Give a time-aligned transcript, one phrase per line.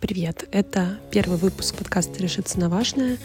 [0.00, 0.48] Привет!
[0.50, 3.18] Это первый выпуск подкаста «Решиться на важное»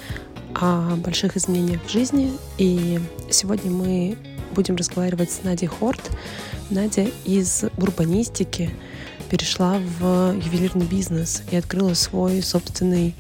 [0.54, 2.34] о больших изменениях в жизни.
[2.58, 4.18] И сегодня мы
[4.52, 6.02] будем разговаривать с Надей Хорт.
[6.70, 8.72] Надя из урбанистики
[9.30, 13.16] перешла в ювелирный бизнес и открыла свой собственный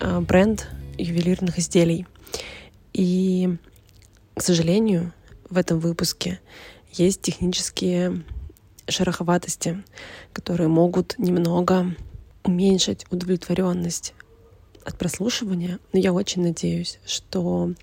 [0.00, 0.66] а, бренд
[0.98, 2.08] ювелирных изделий.
[2.92, 3.56] И,
[4.34, 5.12] к сожалению,
[5.48, 6.40] в этом выпуске
[6.92, 8.24] есть технические
[8.88, 9.84] шероховатости,
[10.32, 11.94] которые могут немного
[12.44, 14.14] уменьшить удовлетворенность
[14.84, 17.74] от прослушивания, но я очень надеюсь, что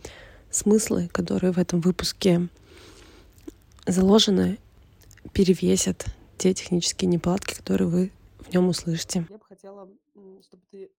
[0.49, 2.47] смыслы, которые в этом выпуске
[3.85, 4.57] заложены,
[5.33, 6.05] перевесят
[6.37, 9.25] те технические неполадки, которые вы в нем услышите.
[9.29, 9.87] Я бы хотела,
[10.41, 10.89] чтобы ты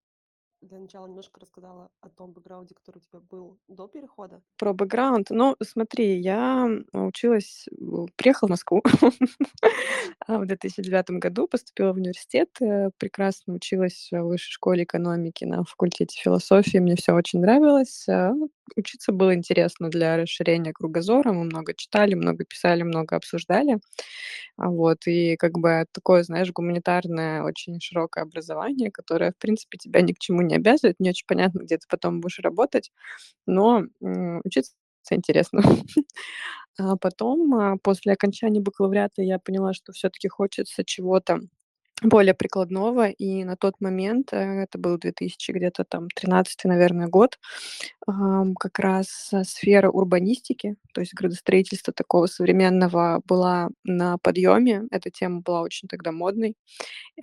[0.60, 4.42] для начала немножко рассказала о том бэкграунде, который у тебя был до перехода?
[4.56, 5.28] Про бэкграунд.
[5.30, 7.66] Ну, смотри, я училась,
[8.16, 8.82] приехала в Москву
[10.26, 15.64] а, в 2009 году, поступила в университет, э, прекрасно училась в высшей школе экономики на
[15.64, 18.06] факультете философии, мне все очень нравилось.
[18.08, 23.78] А, ну, учиться было интересно для расширения кругозора, мы много читали, много писали, много обсуждали.
[24.56, 30.00] А, вот, и как бы такое, знаешь, гуманитарное, очень широкое образование, которое, в принципе, тебя
[30.02, 32.92] ни к чему не обязывает, не очень понятно, где ты потом будешь работать,
[33.46, 33.84] но
[34.44, 34.74] учиться
[35.12, 35.62] интересно.
[36.78, 41.40] А потом, а, после окончания бакалавриата, я поняла, что все-таки хочется чего-то
[42.02, 43.08] более прикладного.
[43.10, 47.38] И на тот момент, э, это был 2000 где-то там 13 наверное, год,
[48.58, 54.84] как раз э, сфера урбанистики, то есть градостроительство такого современного была на подъеме.
[54.90, 56.56] Эта тема была очень тогда модной,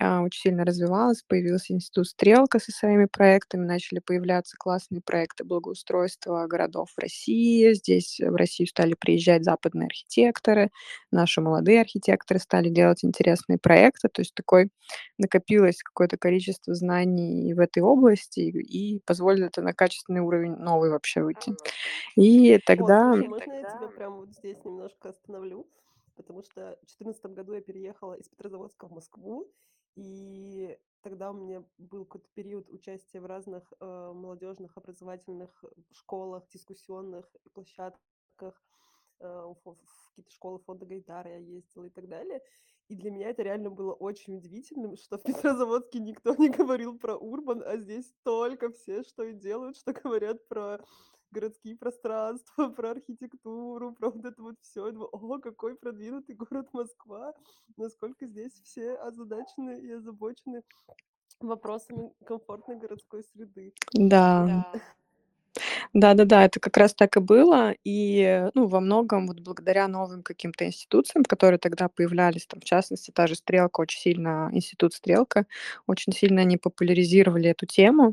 [0.00, 1.22] а, очень сильно развивалась.
[1.26, 7.72] Появился институт «Стрелка» со своими проектами, начали появляться классные проекты благоустройства городов в России.
[7.74, 10.70] Здесь в Россию стали приезжать западные архитекторы,
[11.10, 14.08] наши молодые архитекторы стали делать интересные проекты.
[14.08, 14.65] То есть такой
[15.18, 21.22] накопилось какое-то количество знаний в этой области и позволит это на качественный уровень новый вообще
[21.22, 21.54] выйти.
[22.16, 23.12] И тогда...
[23.12, 25.66] О, слушай, можно я тебя прямо вот здесь немножко остановлю?
[26.16, 29.52] Потому что в 2014 году я переехала из Петрозаводска в Москву,
[29.96, 37.26] и тогда у меня был какой-то период участия в разных э, молодежных образовательных школах, дискуссионных
[37.52, 38.62] площадках,
[39.20, 42.42] э, в, в какие-то школы фонда Гайдара я ездила и так далее.
[42.88, 47.16] И для меня это реально было очень удивительным, что в Петрозаводске никто не говорил про
[47.16, 50.80] урбан, а здесь только все, что и делают, что говорят про
[51.32, 54.90] городские пространства, про архитектуру, про вот это вот все.
[54.90, 57.34] думаю, о, какой продвинутый город Москва,
[57.76, 60.62] насколько здесь все озадачены и озабочены
[61.40, 63.74] вопросами комфортной городской среды.
[63.92, 64.70] Да.
[64.72, 64.80] да.
[65.98, 67.74] Да-да-да, это как раз так и было.
[67.82, 73.10] И, ну, во многом вот благодаря новым каким-то институциям, которые тогда появлялись, там, в частности,
[73.12, 75.46] та же «Стрелка», очень сильно, институт «Стрелка»,
[75.86, 78.12] очень сильно они популяризировали эту тему.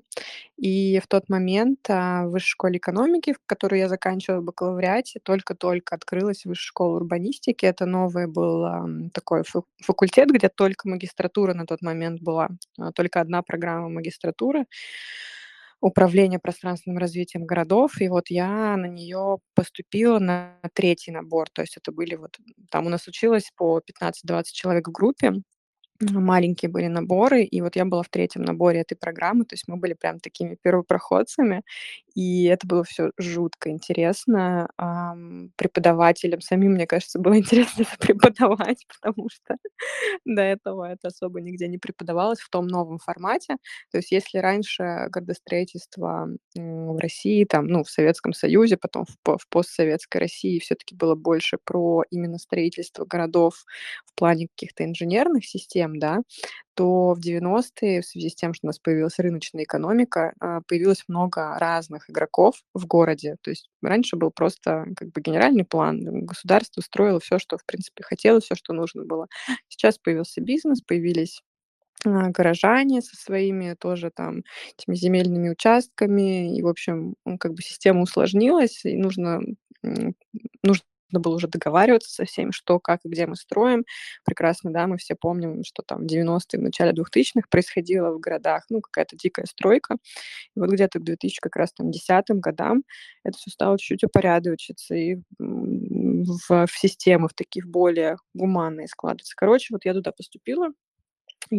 [0.57, 5.95] И в тот момент а, в Высшей школе экономики, в которой я заканчивала бакалавриате, только-только
[5.95, 7.65] открылась Высшая школа урбанистики.
[7.65, 8.65] Это новый был
[9.13, 9.43] такой
[9.81, 12.47] факультет, где только магистратура на тот момент была,
[12.79, 14.65] а, только одна программа магистратуры
[15.83, 17.99] управления пространственным развитием городов.
[18.01, 21.49] И вот я на нее поступила на третий набор.
[21.53, 22.37] То есть это были вот...
[22.71, 25.33] Там у нас училось по 15-20 человек в группе
[26.11, 29.77] маленькие были наборы, и вот я была в третьем наборе этой программы, то есть мы
[29.77, 31.63] были прям такими первопроходцами,
[32.15, 34.69] и это было все жутко интересно.
[34.77, 39.55] Ам, преподавателям самим, мне кажется, было интересно это преподавать, потому что
[40.25, 43.57] до этого это особо нигде не преподавалось в том новом формате.
[43.91, 49.47] То есть если раньше градостроительство в России, там, ну, в Советском Союзе, потом в, в
[49.49, 53.65] постсоветской России все-таки было больше про именно строительство городов
[54.05, 56.21] в плане каких-то инженерных систем, да,
[56.75, 61.03] то в 90-е, в связи с тем, что у нас появилась рыночная экономика, а, появилось
[61.07, 63.37] много разных игроков в городе.
[63.41, 68.03] То есть раньше был просто как бы генеральный план, государство строило все, что в принципе
[68.03, 69.27] хотело, все, что нужно было.
[69.69, 71.41] Сейчас появился бизнес, появились
[72.05, 74.43] а, горожане со своими тоже там
[74.77, 79.41] этими земельными участками, и, в общем, как бы система усложнилась, и нужно,
[80.63, 83.85] нужно нужно было уже договариваться со всеми, что, как и где мы строим.
[84.25, 88.65] Прекрасно, да, мы все помним, что там в 90-е, в начале 2000-х происходило в городах,
[88.69, 89.97] ну, какая-то дикая стройка.
[90.55, 92.83] И вот где-то к 2000 как раз там 10 годам
[93.23, 99.33] это все стало чуть-чуть упорядочиться и в, в системы, в такие более гуманные складываться.
[99.35, 100.69] Короче, вот я туда поступила,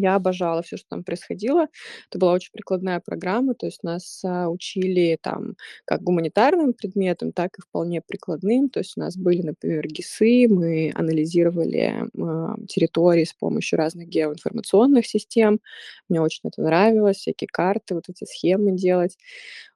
[0.01, 1.69] Я обожала все, что там происходило.
[2.11, 5.55] Это была очень прикладная программа, то есть нас а, учили там
[5.85, 8.69] как гуманитарным предметам, так и вполне прикладным.
[8.71, 15.07] То есть у нас были, например, ГИСы, мы анализировали а, территории с помощью разных геоинформационных
[15.07, 15.61] систем.
[16.09, 19.17] Мне очень это нравилось, всякие карты, вот эти схемы делать.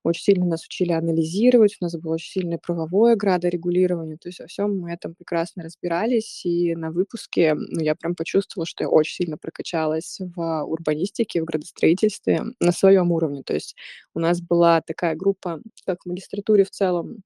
[0.04, 4.46] Очень сильно нас учили анализировать, у нас было очень сильное правовое градорегулирование, то есть во
[4.46, 9.24] всем мы этом прекрасно разбирались, и на выпуске ну, я прям почувствовала, что я очень
[9.24, 13.42] сильно прокачалась в урбанистике, в градостроительстве на своем уровне.
[13.42, 13.76] То есть
[14.14, 17.22] у нас была такая группа, как в магистратуре в целом,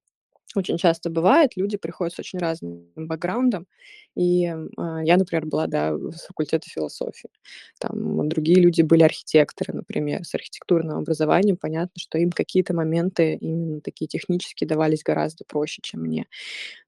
[0.61, 3.67] очень часто бывает, люди приходят с очень разным бэкграундом,
[4.15, 4.55] и э,
[5.05, 7.31] я, например, была, да, с факультета философии.
[7.81, 11.57] Там другие люди были архитекторы, например, с архитектурным образованием.
[11.57, 16.27] Понятно, что им какие-то моменты именно такие технические давались гораздо проще, чем мне.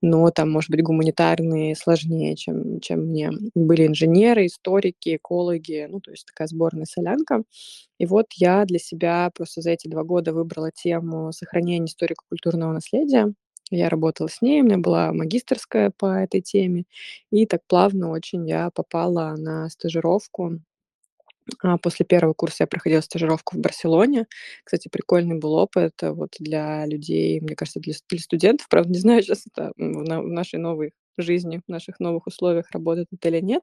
[0.02, 3.30] Но там, может быть, гуманитарные сложнее, чем, чем мне.
[3.54, 7.42] Были инженеры, историки, экологи, ну, то есть такая сборная солянка.
[7.98, 13.32] И вот я для себя просто за эти два года выбрала тему сохранения историко-культурного наследия.
[13.74, 16.84] Я работала с ней, у меня была магистерская по этой теме,
[17.30, 20.60] и так плавно очень я попала на стажировку.
[21.62, 24.26] А, после первого курса я проходила стажировку в Барселоне.
[24.64, 28.68] Кстати, прикольный был опыт э, вот для людей, мне кажется, для, для студентов.
[28.68, 32.70] Правда, не знаю, сейчас это в, на, в нашей новой жизни, в наших новых условиях
[32.72, 33.62] работает это или нет,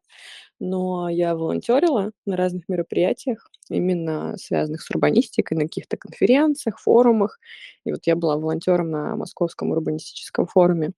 [0.59, 7.39] но я волонтерила на разных мероприятиях, именно связанных с урбанистикой, на каких-то конференциях, форумах.
[7.85, 10.91] И вот я была волонтером на Московском урбанистическом форуме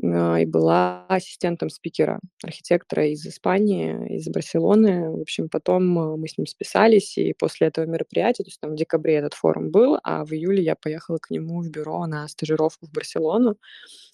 [0.00, 5.10] и была ассистентом спикера, архитектора из Испании, из Барселоны.
[5.10, 8.72] В общем, потом а, мы с ним списались, и после этого мероприятия, то есть там
[8.72, 12.28] в декабре этот форум был, а в июле я поехала к нему в бюро на
[12.28, 13.56] стажировку в Барселону.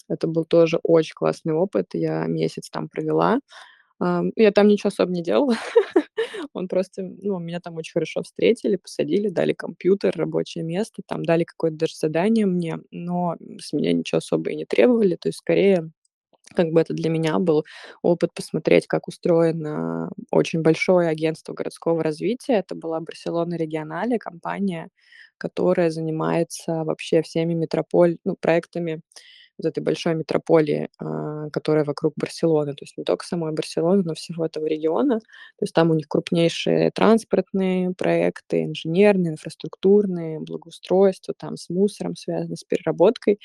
[0.09, 1.89] Это был тоже очень классный опыт.
[1.93, 3.39] Я месяц там провела.
[4.01, 5.55] Я там ничего особо не делала.
[6.53, 11.43] Он просто, ну, меня там очень хорошо встретили, посадили, дали компьютер, рабочее место, там дали
[11.43, 15.15] какое-то даже задание мне, но с меня ничего особо и не требовали.
[15.15, 15.91] То есть скорее
[16.55, 17.65] как бы это для меня был
[18.03, 22.53] опыт посмотреть, как устроено очень большое агентство городского развития.
[22.55, 24.89] Это была Барселона Регионале, компания,
[25.37, 29.01] которая занимается вообще всеми метрополь, ну, проектами
[29.57, 34.13] вот этой большой метрополии, а, которая вокруг Барселоны, то есть не только самой Барселоны, но
[34.13, 35.19] всего этого региона.
[35.19, 42.55] То есть там у них крупнейшие транспортные проекты, инженерные, инфраструктурные, благоустройство, там с мусором связано,
[42.55, 43.39] с переработкой.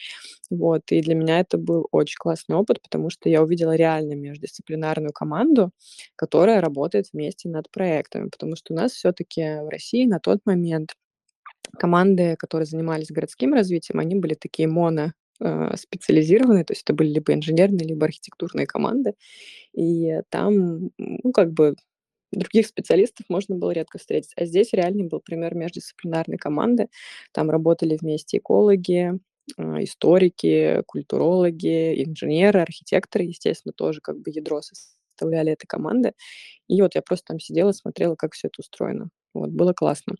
[0.50, 0.82] Вот.
[0.90, 5.70] И для меня это был очень классный опыт, потому что я увидела реально междисциплинарную команду,
[6.16, 10.94] которая работает вместе над проектами, потому что у нас все-таки в России на тот момент
[11.78, 15.12] команды, которые занимались городским развитием, они были такие моно
[15.76, 19.14] специализированные, то есть это были либо инженерные, либо архитектурные команды.
[19.74, 21.76] И там, ну, как бы
[22.32, 24.32] других специалистов можно было редко встретить.
[24.36, 26.88] А здесь реально был пример междисциплинарной команды.
[27.32, 29.18] Там работали вместе экологи,
[29.58, 36.12] а, историки, культурологи, инженеры, архитекторы, естественно, тоже как бы ядро составляли этой команды.
[36.68, 39.10] И вот я просто там сидела, смотрела, как все это устроено.
[39.34, 40.14] Вот, было классно.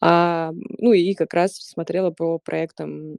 [0.00, 3.18] А, ну и как раз смотрела по проектам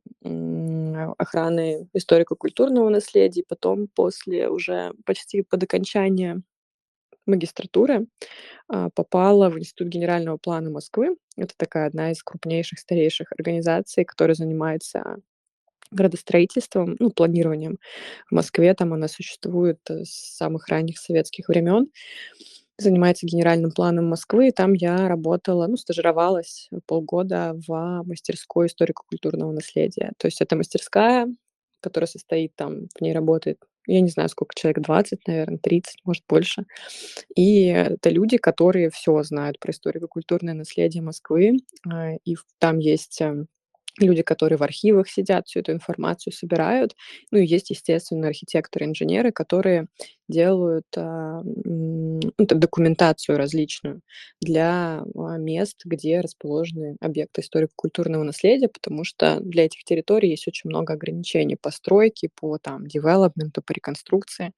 [1.18, 3.44] охраны историко-культурного наследия.
[3.48, 6.42] Потом после уже почти под окончание
[7.26, 8.08] магистратуры
[8.70, 11.16] а, попала в Институт генерального плана Москвы.
[11.38, 15.18] Это такая одна из крупнейших, старейших организаций, которая занимается
[15.92, 17.78] градостроительством, ну, планированием.
[18.30, 21.88] В Москве там она существует э, с самых ранних советских времен
[22.82, 30.14] занимается генеральным планом Москвы, там я работала, ну, стажировалась полгода в мастерской историко-культурного наследия.
[30.18, 31.28] То есть это мастерская,
[31.82, 36.24] которая состоит там, в ней работает, я не знаю, сколько человек, 20, наверное, 30, может,
[36.30, 36.66] больше.
[37.36, 41.58] И это люди, которые все знают про историко-культурное наследие Москвы,
[41.90, 43.48] а, и там есть эм,
[44.00, 46.96] люди, которые в архивах сидят, всю эту информацию собирают.
[47.32, 49.88] Ну и есть, естественно, архитекторы, инженеры, которые
[50.28, 54.02] делают а, ну, документацию различную
[54.42, 60.70] для а, мест, где расположены объекты историко-культурного наследия, потому что для этих территорий есть очень
[60.70, 64.54] много ограничений по стройке, по там девелопменту, по реконструкции.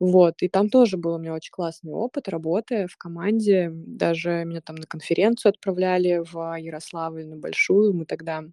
[0.00, 3.70] Вот, и там тоже был у меня очень классный опыт работы в команде.
[3.72, 7.94] Даже меня там на конференцию отправляли в Ярославль, на большую.
[7.94, 8.44] Мы тогда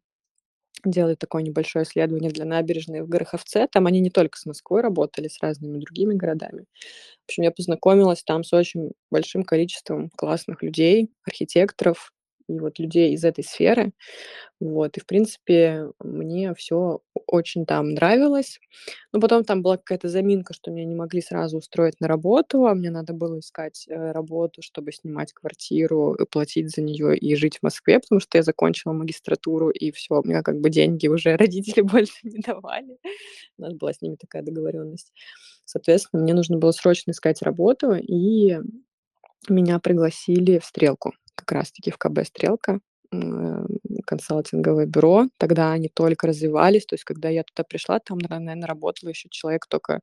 [0.86, 3.68] делали такое небольшое исследование для набережной в Гороховце.
[3.72, 6.66] Там они не только с Москвой работали, с разными другими городами.
[7.26, 12.14] В общем, я познакомилась там с очень большим количеством классных людей, архитекторов
[12.50, 13.94] и вот людей из этой сферы.
[14.60, 18.60] Вот, и, в принципе, мне все очень там нравилось.
[19.12, 22.75] Но потом там была какая-то заминка, что меня не могли сразу устроить на работу, а
[22.75, 27.60] мне надо было искать э, работу, чтобы снимать квартиру, и платить за нее и жить
[27.60, 31.36] в Москве, потому что я закончила магистратуру, и все, у меня как бы деньги уже
[31.38, 32.98] родители больше не давали.
[33.58, 35.12] У нас была с ними такая договоренность.
[35.66, 38.58] Соответственно, мне нужно было срочно искать работу, и
[39.50, 42.80] меня пригласили в «Стрелку», как раз-таки в КБ «Стрелка»
[44.06, 45.27] консалтинговое бюро.
[45.38, 46.86] Тогда они только развивались.
[46.86, 50.01] То есть, когда я туда пришла, там, наверное, работало еще человек только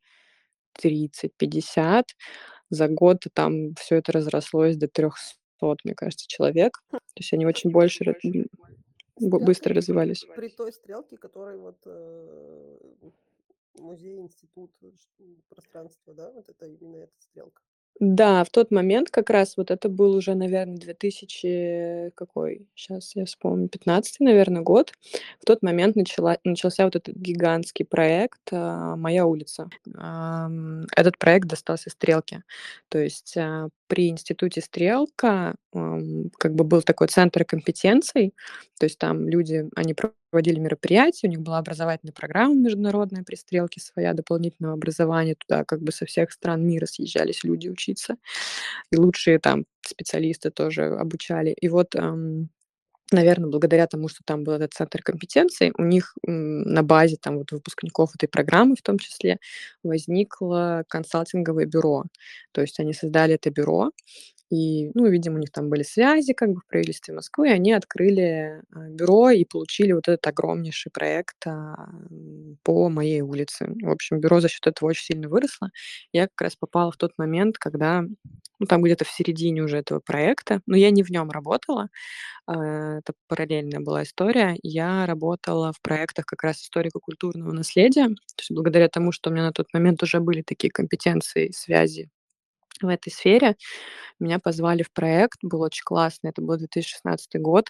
[0.82, 2.04] 30-50.
[2.70, 6.82] За год там все это разрослось до 300, мне кажется, человек.
[6.90, 8.14] То есть они очень больше
[9.18, 10.24] быстро развивались.
[10.36, 12.78] При той стрелке, которой вот э,
[13.80, 14.70] музей, институт,
[15.48, 17.62] пространство, да, вот это именно эта стрелка.
[18.00, 23.24] Да, в тот момент как раз вот это был уже, наверное, 2000 какой, сейчас я
[23.24, 24.92] вспомню, 15 наверное, год.
[25.40, 29.68] В тот момент начала начался вот этот гигантский проект, а, "Моя улица".
[30.96, 32.44] этот проект достался "Стрелке".
[32.88, 35.56] То есть, а, при институте "Стрелка",
[36.38, 38.32] как бы был такой центр компетенций,
[38.78, 39.94] то есть там люди, они
[40.30, 45.36] проводили мероприятия, у них была образовательная программа международная при "Стрелке", своя дополнительного образования.
[45.36, 48.16] Туда как бы со всех стран мира съезжались люди учиться,
[48.92, 51.50] и лучшие там специалисты тоже обучали.
[51.60, 51.94] И вот,
[53.12, 57.52] наверное, благодаря тому, что там был этот центр компетенций, у них на базе там вот
[57.52, 59.38] выпускников этой программы в том числе
[59.84, 62.04] возникло консалтинговое бюро.
[62.52, 63.92] То есть они создали это бюро,
[64.50, 67.72] и, ну, видимо, у них там были связи как бы в правительстве Москвы, и они
[67.72, 71.88] открыли а, бюро и получили вот этот огромнейший проект а,
[72.62, 73.68] по моей улице.
[73.82, 75.70] В общем, бюро за счет этого очень сильно выросло.
[76.12, 78.02] Я как раз попала в тот момент, когда,
[78.58, 81.88] ну, там где-то в середине уже этого проекта, но я не в нем работала,
[82.46, 84.56] а, это параллельная была история.
[84.62, 88.06] Я работала в проектах как раз историко-культурного наследия.
[88.08, 92.10] То есть благодаря тому, что у меня на тот момент уже были такие компетенции, связи
[92.82, 93.56] в этой сфере.
[94.20, 97.66] Меня позвали в проект, был очень классный, это был 2016 год.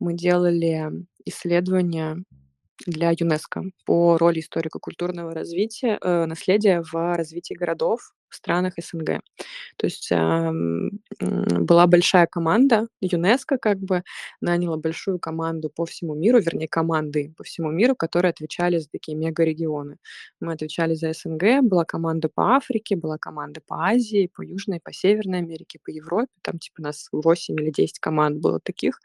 [0.00, 0.90] Мы делали
[1.24, 2.24] исследования
[2.86, 9.20] для ЮНЕСКО по роли историко-культурного развития, э, наследия в развитии городов в странах СНГ.
[9.76, 14.02] То есть была большая команда, ЮНЕСКО как бы
[14.40, 19.16] наняла большую команду по всему миру, вернее, команды по всему миру, которые отвечали за такие
[19.16, 19.98] мегарегионы.
[20.40, 24.92] Мы отвечали за СНГ, была команда по Африке, была команда по Азии, по Южной, по
[24.92, 26.28] Северной Америке, по Европе.
[26.42, 29.00] Там типа нас 8 или 10 команд было таких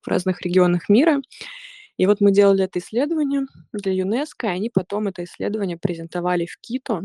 [0.00, 1.20] в разных регионах мира.
[1.98, 6.56] И вот мы делали это исследование для ЮНЕСКО, и они потом это исследование презентовали в
[6.58, 7.02] Кито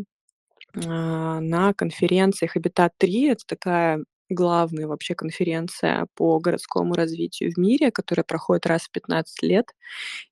[0.85, 3.31] на конференции «Хабитат-3».
[3.31, 9.41] Это такая главная вообще конференция по городскому развитию в мире, которая проходит раз в 15
[9.43, 9.67] лет.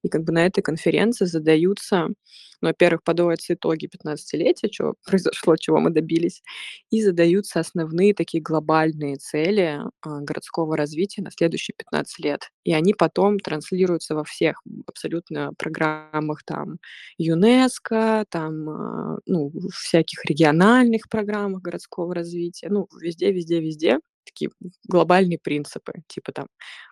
[0.03, 2.09] И как бы на этой конференции задаются,
[2.65, 6.41] ну, во-первых, подводятся итоги 15-летия, что произошло, чего мы добились,
[6.89, 12.49] и задаются основные такие глобальные цели а, городского развития на следующие 15 лет.
[12.63, 16.79] И они потом транслируются во всех абсолютно программах там
[17.17, 24.49] ЮНЕСКО, там, а, ну, всяких региональных программах городского развития, ну, везде, везде, везде везде такие
[24.87, 26.47] глобальные принципы, типа там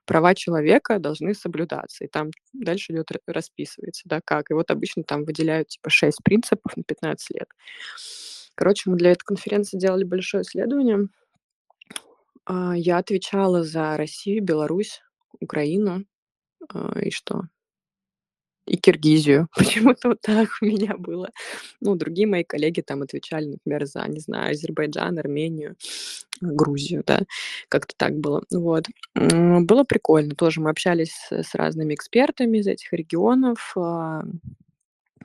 [0.05, 4.51] права человека должны соблюдаться, и там дальше идет расписывается, да, как.
[4.51, 7.47] И вот обычно там выделяют типа шесть принципов на 15 лет.
[8.55, 11.07] Короче, мы для этой конференции делали большое исследование.
[12.45, 15.01] А, я отвечала за Россию, Беларусь,
[15.39, 16.05] Украину
[16.69, 17.43] а, и что?
[18.65, 19.47] И Киргизию.
[19.55, 21.29] Почему-то вот так у меня было.
[21.81, 25.75] Ну, другие мои коллеги там отвечали, например, за, не знаю, Азербайджан, Армению,
[26.41, 27.21] Грузию, да,
[27.69, 28.43] как-то так было.
[28.51, 28.87] Вот.
[29.15, 30.35] Было прикольно.
[30.35, 33.75] Тоже мы общались с разными экспертами из этих регионов,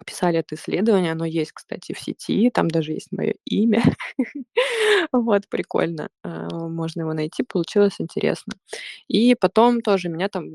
[0.08, 3.82] писали это исследование, оно есть, кстати, в сети, там даже есть мое имя.
[5.12, 6.08] Вот, прикольно.
[6.22, 8.54] А, можно его найти, получилось интересно.
[9.08, 10.46] И потом тоже меня там,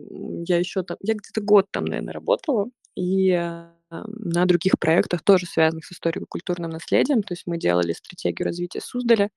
[0.43, 5.45] я еще там, я где-то год там, наверное, работала, и а, на других проектах, тоже
[5.45, 7.23] связанных с историко-культурным наследием.
[7.23, 9.29] То есть мы делали стратегию развития Суздаля.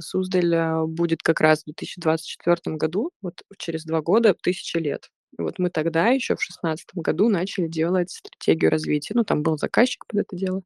[0.00, 5.10] Суздаль а, будет как раз в 2024 году, вот через два года, тысяча лет.
[5.38, 9.14] Вот мы тогда еще в шестнадцатом году начали делать стратегию развития.
[9.14, 10.62] Ну, там был заказчик под это дело.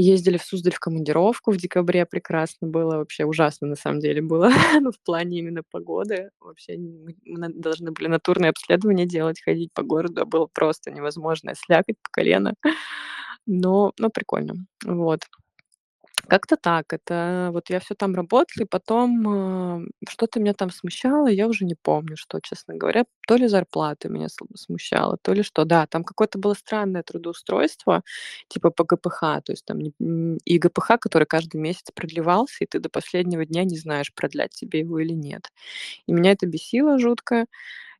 [0.00, 4.48] Ездили в Суздаль в командировку в декабре, прекрасно было, вообще ужасно на самом деле было,
[4.80, 6.30] ну, в плане именно погоды.
[6.40, 11.96] Вообще мы должны были натурные обследования делать, ходить по городу, а было просто невозможно, слякоть
[12.00, 12.54] по колено.
[13.46, 14.54] Но но прикольно.
[14.84, 15.22] Вот.
[16.26, 16.92] Как-то так.
[16.92, 21.64] Это вот я всё там работала, и потом, а, что-то меня там смущало, я уже
[21.64, 23.04] не помню, что, честно говоря.
[23.26, 25.64] То ли зарплата меня сл смущала, то ли что.
[25.64, 28.02] Да, там какое-то было странное трудоустройство,
[28.48, 29.92] типа по ГПХ, то есть там не
[30.44, 34.80] и ГПХ, который каждый месяц продлевался, и ты до последнего дня не знаешь, продлять тебе
[34.80, 35.42] его или нет.
[36.08, 37.46] И меня это бесило жутко.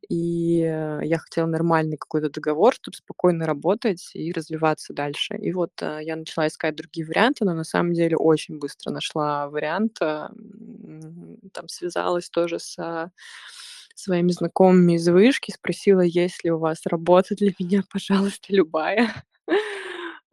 [0.09, 5.37] И, э, я хотела нормальный какой-то договор, чтоб спокойно работать и развиваться дальше.
[5.37, 9.49] И вот, э, я начала искать другие варианты, но на самом деле очень быстро нашла
[9.49, 9.99] вариант.
[10.01, 13.11] М, там связалась тоже со
[13.95, 19.09] своими знакомыми из вышки, спросила: "Есть ли у вас работа для меня, пожалуйста, любая?"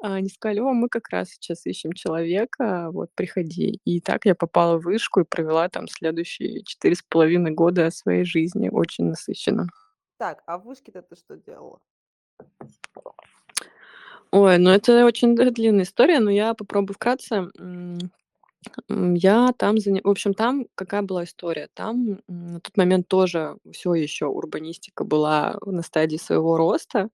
[0.01, 3.79] А они сказали: "О, мы как раз сейчас ищем человека, вот приходи".
[3.85, 9.05] И так я попала в вышку и провела там следующие 4,5 года своей жизни очень
[9.05, 9.67] насыщенно.
[10.17, 11.79] Так, а в вышке-то ты что делала?
[14.31, 17.49] Ой, ну это очень длинная история, но я попробую вкратце.
[18.89, 21.67] Я там в общем, там какая была история?
[21.73, 27.09] Там, на тот момент тоже всё ещё урбанистика была на стадии своего роста.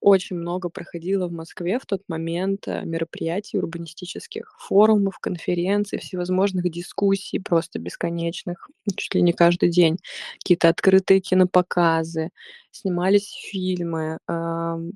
[0.00, 7.40] Очень много проходило в Москве в тот момент, э, мероприятий урбанистических, форумов, конференций, всевозможных дискуссий
[7.40, 9.98] просто бесконечных, чуть ли не каждый день.
[10.40, 12.30] Какие-то открытые кинопоказы,
[12.72, 14.18] снимались фильмы,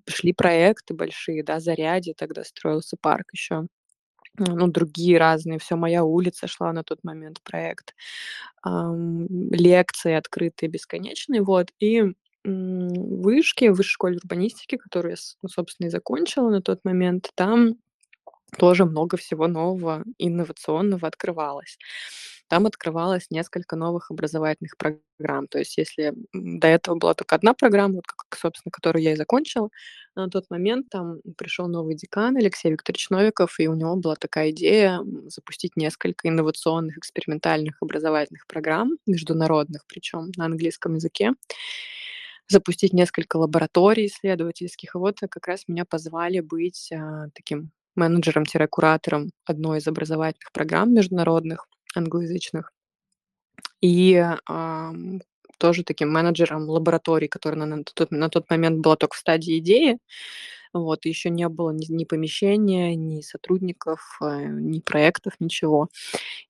[0.09, 1.61] шли проекты большие, да.
[1.61, 3.67] "Зарядье" тогда строился парк ещё.
[4.39, 7.95] Ну, другие разные, "Всё моя улица" шла на тот момент проект.
[8.63, 11.69] Ам, лекции открытые бесконечные, вот.
[11.81, 11.99] И,
[12.45, 17.77] м, в Высшей школе урбанистики, которую я, ну, собственно, и закончила на тот момент, там
[18.59, 21.79] тоже много всего нового, инновационного открывалось.
[22.51, 25.47] Там открывалось несколько новых образовательных программ.
[25.49, 29.17] То есть если, до этого была только 1 программа, вот как, собственно, которую я и
[29.17, 29.71] закончила,
[30.15, 34.51] на тот момент там пришёл новый декан Алексей Викторович Новиков, и у него была такая
[34.51, 41.33] идея, запустить несколько инновационных экспериментальных образовательных программ, международных причём, на английском языке.
[42.51, 44.95] Запустить несколько лабораторий исследовательских.
[44.95, 51.67] И вот как раз меня позвали быть, а, таким менеджером-куратором одной из образовательных программ международных
[51.97, 52.71] англоязычных.
[53.83, 55.21] И, ам,
[55.59, 59.59] тоже таким менеджером лабораторий, которая на на тот на тот момент была тока в стадии
[59.59, 59.99] идеи.
[60.75, 65.89] Вот, ещё не было ни ни помещения, ни сотрудников, э, ни проектов, ничего.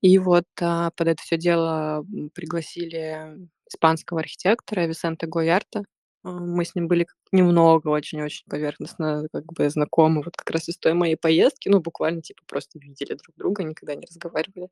[0.01, 3.37] И вот, а, под это всё дело, пригласили
[3.71, 5.85] испанского архитектора Висенте Гойарто.
[6.25, 10.77] А, мы с ним были немного, очень-очень поверхностно как бы знакомы вот как раз из
[10.79, 11.69] той моей поездки.
[11.69, 14.69] Ну, буквально типа просто видели друг друга, никогда не разговаривали.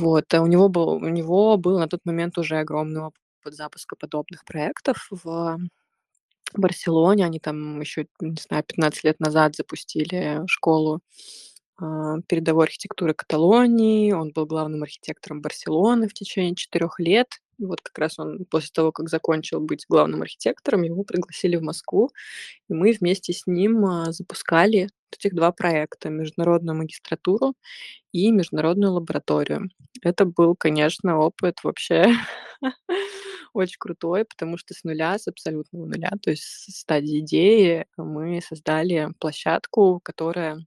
[0.00, 3.20] Вот, а у него был у него был на тот момент уже огромный опыт
[3.54, 5.58] запуска подобных проектов в
[6.56, 7.26] Барселоне.
[7.26, 11.00] Они там ещё, не знаю, 15 лет назад запустили школу,
[11.80, 14.12] а, передовой архитектуры Каталонии.
[14.12, 17.28] Он был главным архитектором Барселоны в течение 4 лет.
[17.62, 21.62] И вот как раз он после того, как закончил быть главным архитектором, его пригласили в
[21.62, 22.10] Москву,
[22.68, 27.54] и мы вместе с ним, а, запускали этих 2 проекта: международную магистратуру
[28.12, 29.70] и международную лабораторию.
[30.02, 32.06] Это был, конечно, опыт вообще
[33.54, 38.40] очень крутой, потому что с нуля, с абсолютного нуля, то есть с стадии идеи, мы
[38.42, 40.58] создали площадку, которая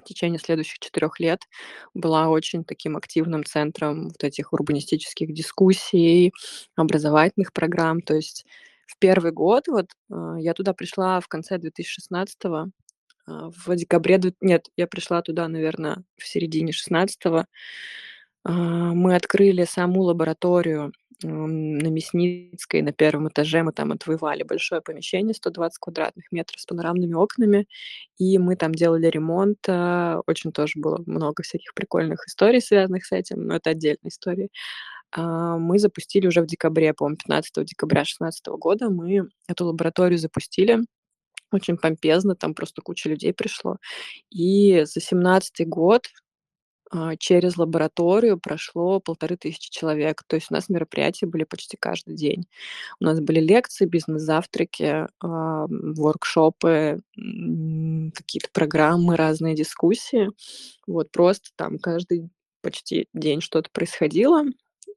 [0.00, 1.40] в течение следующих 4 лет
[1.94, 6.32] была очень таким активным центром вот этих урбанистических дискуссий,
[6.76, 8.00] образовательных программ.
[8.02, 8.46] То есть
[8.86, 12.72] в 1 год вот, а, я туда пришла в конце 2016,
[13.28, 17.48] а, в декабре нет, я пришла туда, наверно, в середине 16.
[18.44, 23.62] А, мы открыли саму лабораторию, на Мясницкой на 1 этаже.
[23.62, 27.66] Мы там отвоевали большое помещение, 120 квадратных метров с панорамными окнами,
[28.18, 29.58] и мы там делали ремонт.
[29.68, 34.48] А, очень тоже было много всяких прикольных историй, связанных с этим, но это отдельная история.
[35.12, 40.80] А, мы запустили уже в декабре, по-моему, 15 декабря 16 года мы эту лабораторию запустили.
[41.52, 43.78] Очень помпезно, там просто куча людей пришло.
[44.30, 46.08] И за 17 год,
[47.18, 50.22] через лабораторию прошло 1500 человек.
[50.26, 52.46] То есть у нас мероприятия были почти каждый день.
[53.00, 60.30] У нас были лекции, бизнес-завтраки, ам, воркшопы, какие-то программы, разные дискуссии.
[60.86, 62.30] Вот просто там каждый
[62.62, 64.44] почти день что-то происходило.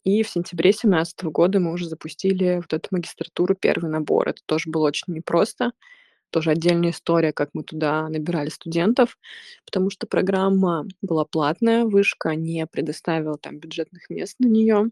[0.03, 4.29] И в сентябре 17 года мы уже запустили вот эту магистратуру, 1 набор.
[4.29, 5.71] Это тоже было очень непросто.
[6.33, 9.17] Тоже отдельная история, как мы туда набирали студентов,
[9.65, 14.87] потому что программа была платная, вышка не предоставила там бюджетных мест на неё.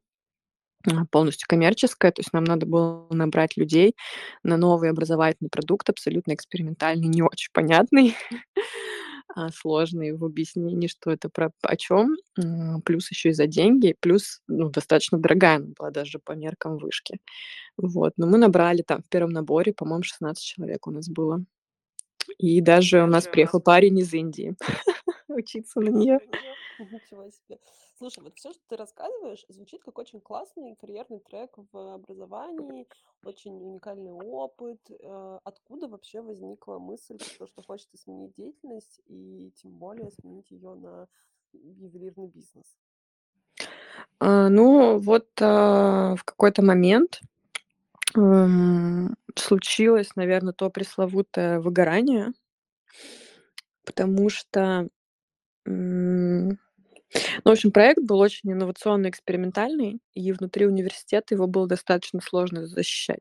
[0.88, 3.96] А, полностью коммерческая, то есть нам надо было набрать людей
[4.44, 8.16] на новый образовательный продукт, абсолютно экспериментальный, не очень понятный.
[9.36, 12.16] а, сложный в объяснении, что это про о чём.
[12.40, 16.78] М, плюс еще и за деньги, плюс, ну, достаточно дорогая она была даже по меркам
[16.78, 17.20] вышки.
[17.78, 21.46] Вот, но мы набрали там в первом наборе, по-моему, 16 человек у нас было.
[22.40, 24.56] И даже у нас приехал парень из Индии
[25.30, 26.20] учиться на неё.
[26.92, 27.60] Ничего себе.
[27.98, 32.88] Слушай, вот всё, что ты рассказываешь, звучит как очень классный карьерный трек в образовании,
[33.24, 34.80] очень уникальный опыт.
[34.90, 40.76] Э, откуда вообще возникла мысль, то, что хочется сменить деятельность и тем более сменить её
[40.76, 41.08] на
[41.54, 42.66] ювелирный бизнес?
[44.20, 47.22] А, ну, вот, а, в какой-то момент,
[48.16, 52.34] м, случилось, наверно, то пресловутое выгорание.
[53.86, 54.90] Потому что,
[57.44, 62.66] ну, в общем, проект был очень инновационный, экспериментальный, и внутри университета его было достаточно сложно
[62.68, 63.20] защищать.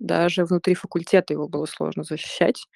[0.00, 2.66] Даже внутри факультета его было сложно защищать.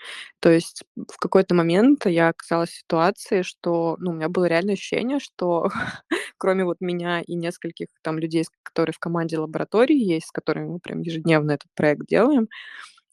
[0.40, 4.74] То есть в какой-то момент я оказалась в ситуации, что, ну, у меня было реальное
[4.74, 5.68] ощущение, что
[6.38, 10.78] кроме вот меня и нескольких там людей, которые в команде лаборатории есть, с которыми мы
[10.80, 12.48] прям ежедневно этот проект делаем,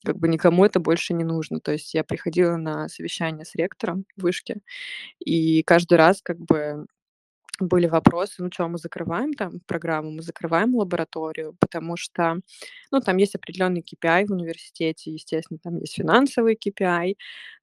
[0.05, 1.59] как бы никому это больше не нужно.
[1.61, 4.57] То есть я приходила на совещание с ректором вышки,
[5.19, 6.85] и каждый раз как бы
[7.59, 12.39] были вопросы: "Ну чё, мы закрываем там программу, мы закрываем лабораторию?" Потому что,
[12.91, 17.15] ну, там есть определенный KPI в университете, естественно, там есть финансовый KPI,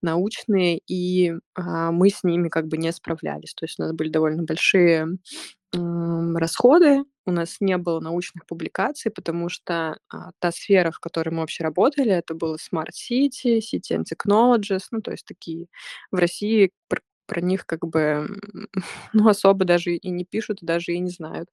[0.02, 3.55] научные, и, а, мы с ними как бы не справлялись.
[3.55, 5.09] То есть у нас были довольно большие,
[5.74, 11.31] м, расходы, у нас не было научных публикаций, потому что, а, та сфера, в которой
[11.31, 15.66] мы вообще работали, это было Smart City, City and Technologies, ну, то есть такие
[16.12, 16.70] в России
[17.26, 18.28] про них как бы,
[19.12, 21.48] ну, особо даже и не пишут, даже и не знают.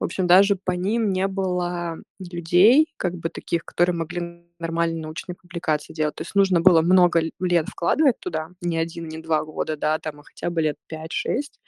[0.00, 5.34] В общем, даже по ним не было людей, как бы таких, которые могли нормальные научные
[5.36, 6.14] публикации делать.
[6.16, 10.20] То есть нужно было много лет вкладывать туда, не 1, не 2 года, да, там,
[10.20, 11.60] а хотя бы лет 5-6,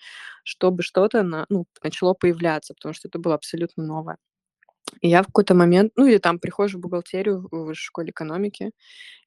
[0.44, 4.16] чтобы что-то на ну, начало появляться, потому что это было абсолютно новое.
[5.00, 8.70] И я в какой-то момент ну, или там приходишь в бухгалтерию в высшей школе экономики,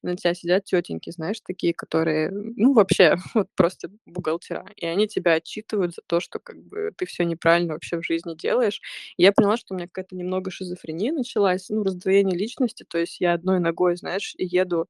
[0.02, 5.08] и на тя сидят тётеньки, знаешь, такие, которые, ну, вообще, вот просто бухгалтера, и они
[5.08, 8.80] тебя отчитывают за то, что как бы ты всё неправильно вообще в жизни делаешь.
[9.18, 12.84] И я поняла, что у меня какая-то немного шизофрения началась, ну, раздвоение личности.
[12.88, 14.86] То есть я одной ногой, знаешь, еду,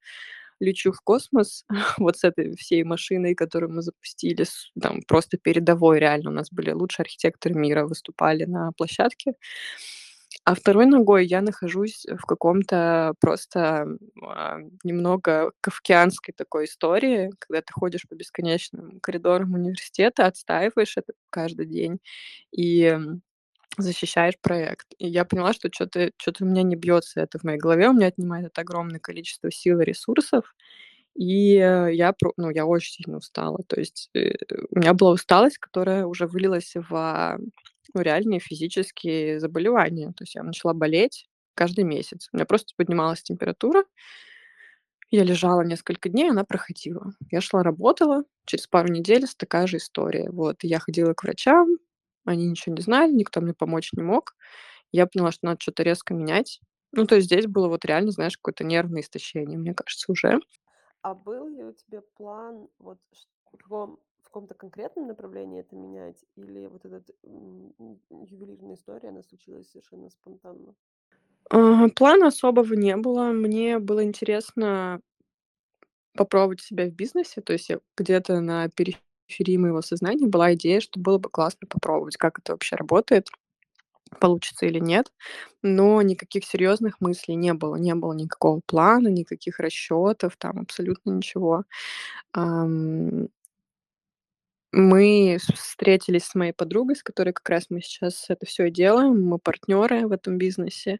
[0.60, 1.64] лечу в космос
[1.98, 4.46] вот с этой всей машиной, которую мы запустили,
[4.80, 6.30] там просто передовой реально.
[6.30, 9.34] У нас были лучшие архитекторы мира, выступали на площадке.
[10.48, 13.86] А второй ногой я нахожусь в каком-то просто,
[14.22, 21.66] а, немного кафкианской такой истории, когда ты ходишь по бесконечным коридорам университета, отстаиваешь это каждый
[21.66, 21.98] день
[22.50, 22.98] и
[23.78, 24.86] защищаешь проект.
[24.98, 27.94] И я поняла, что чё-то чё-то у меня не бьётся это в моей голове, у
[27.94, 30.54] меня отнимает это огромное количество сил и ресурсов.
[31.16, 33.60] И, э, я ну, я очень сильно устала.
[33.68, 34.34] То есть, э,
[34.70, 37.38] у меня была усталость, которая уже вылилась в, а,
[37.94, 40.08] ну, реальные физические заболевания.
[40.16, 42.28] То есть я начала болеть каждый месяц.
[42.32, 43.84] У меня просто поднималась температура.
[45.10, 47.12] Я лежала несколько дней, она проходила.
[47.30, 50.30] Я шла, работала, через пару недель такая же история.
[50.30, 51.78] Вот, я ходила к врачам,
[52.26, 54.34] они ничего не знали, никто мне помочь не мог.
[54.92, 56.60] Я поняла, что надо чё-то резко менять.
[56.92, 60.40] Ну, то есть здесь было вот реально, знаешь, какое-то нервное истощение, мне кажется, уже.
[61.04, 62.98] А был ли у тебя план вот
[63.46, 63.98] в каком
[64.28, 66.84] каком-то конкретном направлении это менять, или вот
[67.24, 67.74] м,
[68.10, 70.74] ювелирная история, она случилась совершенно спонтанно?
[71.96, 73.32] Плана особого не было.
[73.32, 75.00] Мне было интересно
[76.14, 77.40] попробовать себя в бизнесе.
[77.40, 82.38] То есть где-то на периферии моего сознания была идея, что было бы классно попробовать, как
[82.38, 83.28] это вообще работает,
[84.20, 85.12] получится или нет.
[85.62, 87.76] Но никаких серьезных мыслей не было.
[87.76, 91.64] Не было никакого плана, никаких расчетов, там абсолютно ничего.
[94.72, 99.22] Мы встретились с моей подругой, с которой как раз мы сейчас это всё и делаем.
[99.22, 100.98] Мы партнеры в этом бизнесе.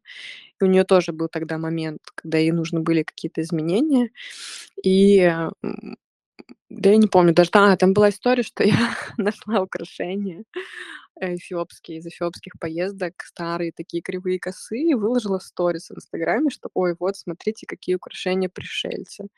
[0.61, 4.11] И у нее тоже был тогда момент, когда ей нужны были какие-то изменения.
[4.85, 5.96] И, м,
[6.70, 8.74] да я не помню даже, а, там была история, что я
[9.18, 10.44] нашла украшения
[11.20, 16.94] эфиопские, из эфиопских поездок, старые такие кривые косые, и выложила сторис в "Инстаграме", что: "Ой,
[16.98, 19.28] вот смотрите, какие украшения пришельцы".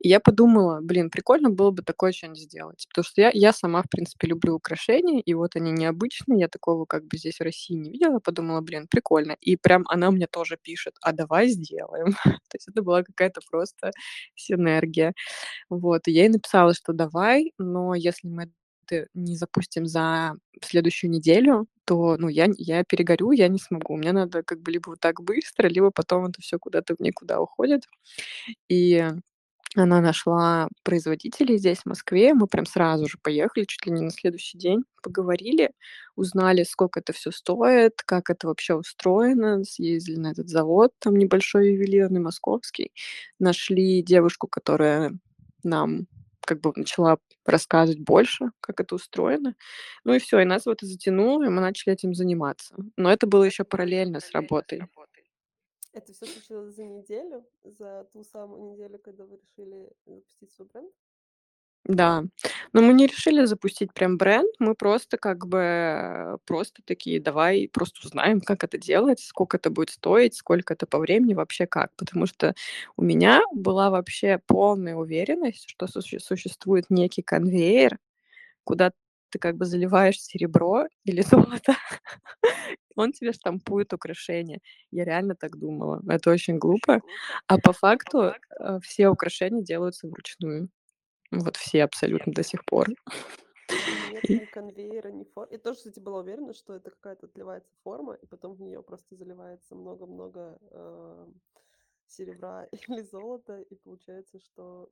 [0.00, 2.86] И я подумала: "Блин, прикольно было бы такое чё-нибудь сделать".
[2.90, 6.86] Потому что я я сама, в принципе, люблю украшения, и вот они необычные, я такого
[6.86, 8.20] как бы здесь в России не видела.
[8.20, 9.36] Подумала: "Блин, прикольно".
[9.40, 12.06] И прям она мне тоже пишет: "А давай сделаем".
[12.50, 13.92] То есть это была какая-то просто
[14.36, 15.14] синергия.
[15.70, 18.50] Вот, и я ей написала, что давай, но если мы
[18.86, 23.96] это не запустим за следующую неделю, то, ну, я я перегорю, я не смогу.
[23.96, 27.40] Мне надо как бы либо вот так быстро, либо потом это всё куда-то в никуда
[27.40, 27.84] уходит.
[28.68, 29.04] И
[29.76, 32.34] Она нашла производителей здесь, в Москве.
[32.34, 34.84] Мы прям сразу же поехали, чуть ли не на следующий день.
[35.02, 35.72] Поговорили,
[36.16, 39.64] узнали, сколько это все стоит, как это вообще устроено.
[39.64, 42.92] Съездили на этот завод, там небольшой ювелирный, московский.
[43.40, 45.12] Нашли девушку, которая
[45.64, 46.06] нам
[46.44, 49.54] как бы начала рассказывать больше, как это устроено.
[50.04, 52.74] Ну и все, и нас вот это затянуло, и мы начали этим заниматься.
[52.96, 54.82] Но это было еще параллельно с работой.
[55.92, 60.92] Это все случилось за неделю, за ту самую неделю, когда вы решили запустить свой бренд?
[61.86, 62.24] Да.
[62.72, 68.00] Но мы не решили запустить прям бренд, мы просто как бы просто такие: "Давай просто
[68.06, 71.90] узнаем, как это делать, сколько это будет стоить, сколько это по времени, вообще как".
[71.96, 72.54] Потому что
[72.96, 77.98] у меня была вообще полная уверенность, что суще существует некий конвейер,
[78.64, 78.92] куда
[79.30, 81.22] ты как бы заливаешь серебро или
[81.62, 81.76] золото,
[82.96, 84.60] он тебе штампует украшения.
[84.90, 86.02] Я реально так думала.
[86.08, 87.00] Это очень глупо.
[87.46, 90.68] А по факту, э, все украшения делаются вручную.
[91.40, 92.88] Вот все абсолютно до сих пор.
[94.10, 98.14] Нет ни конвейера, ни фор Я тоже, кстати, была уверена, что это какая-то отливается форма,
[98.14, 101.26] и потом в нее просто заливается много-много, э,
[102.06, 104.90] серебра или золота, и получается, что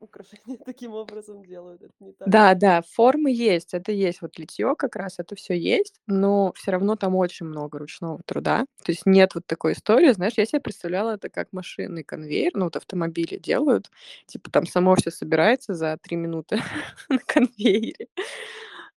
[0.00, 1.82] украшения таким образом делают.
[1.82, 2.28] Это не так?
[2.28, 4.22] Да, да, формы есть, это есть.
[4.22, 8.66] Вот литье как раз, это все есть, но все равно там очень много ручного труда.
[8.84, 10.12] То есть нет вот такой истории.
[10.12, 13.90] Знаешь, я себе представляла это как машинный конвейер, ну, вот автомобили делают.
[14.26, 16.60] Типа там само все собирается за три минуты
[17.08, 18.08] на конвейере.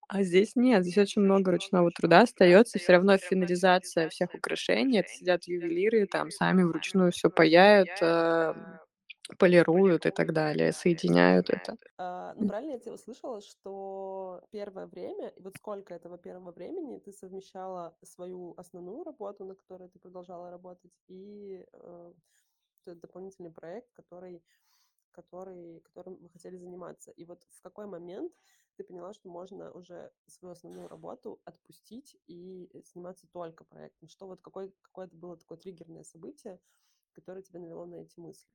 [0.07, 5.09] А здесь нет, здесь очень много ручного труда остается, все равно финализация всех украшений, это
[5.09, 8.79] сидят ювелиры, там сами вручную все паяют, эм,
[9.35, 11.77] полируют и так далее, соединяют это.
[11.97, 16.97] А, ну, правильно я тебя услышала, что первое время, и вот сколько этого первого времени
[16.99, 22.13] ты совмещала свою основную работу, на которой ты продолжала работать, и э,
[22.85, 24.43] дополнительный проект, который,
[25.11, 27.11] который, которым вы хотели заниматься.
[27.11, 28.33] И вот в какой момент
[28.75, 34.09] ты поняла, что можно уже свою основную работу отпустить и заниматься только проектом?
[34.09, 36.59] Что вот какой, какое это было такое триггерное событие,
[37.13, 38.49] которое тебя навело на эти мысли?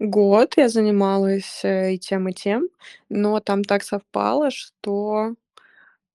[0.00, 2.68] Год я занималась, э, и тем, и тем,
[3.08, 5.34] но там так совпало, что,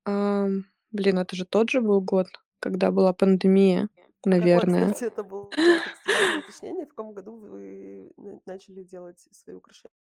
[0.06, 2.28] ам, блин, это же тот же был год,
[2.60, 4.94] когда была пандемия, А какой, наверное.
[4.94, 5.54] кстати, это был год?
[5.56, 9.96] Кстати, уточнение, в каком году вы на- начали делать свои украшения?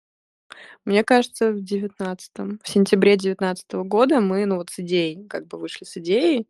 [0.84, 5.58] Мне кажется, в девятнадцатом, в сентябре девятнадцатого года мы, ну, вот с идеей, как бы
[5.58, 6.48] вышли с идеей,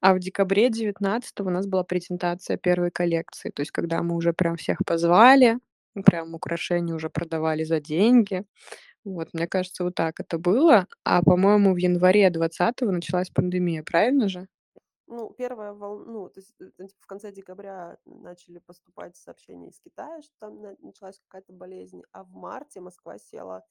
[0.00, 3.50] а в декабре девятнадцатого у нас была презентация первой коллекции.
[3.50, 5.58] То есть когда мы уже прям всех позвали,
[6.04, 8.44] прям украшения уже продавали за деньги.
[9.04, 10.86] Вот, мне кажется, вот так это было.
[11.04, 14.48] А, по-моему, в январе двадцатого началась пандемия, правильно же?
[15.06, 19.80] Ну, первая волна, ну, то есть э, типа, в конце декабря начали поступать сообщения из
[19.80, 23.66] Китая, что там на- началась какая-то болезнь, а в марте Москва села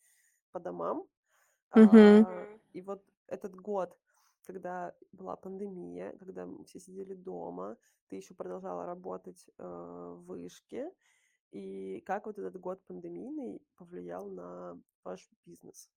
[0.51, 1.07] по домам.
[1.75, 2.25] Мгм.
[2.25, 3.97] А, и вот этот год,
[4.45, 7.77] когда была пандемия, когда мы все сидели дома,
[8.09, 10.91] ты еще продолжала работать э, в вышке,
[11.51, 15.89] и как вот этот год пандемийный повлиял на ваш бизнес?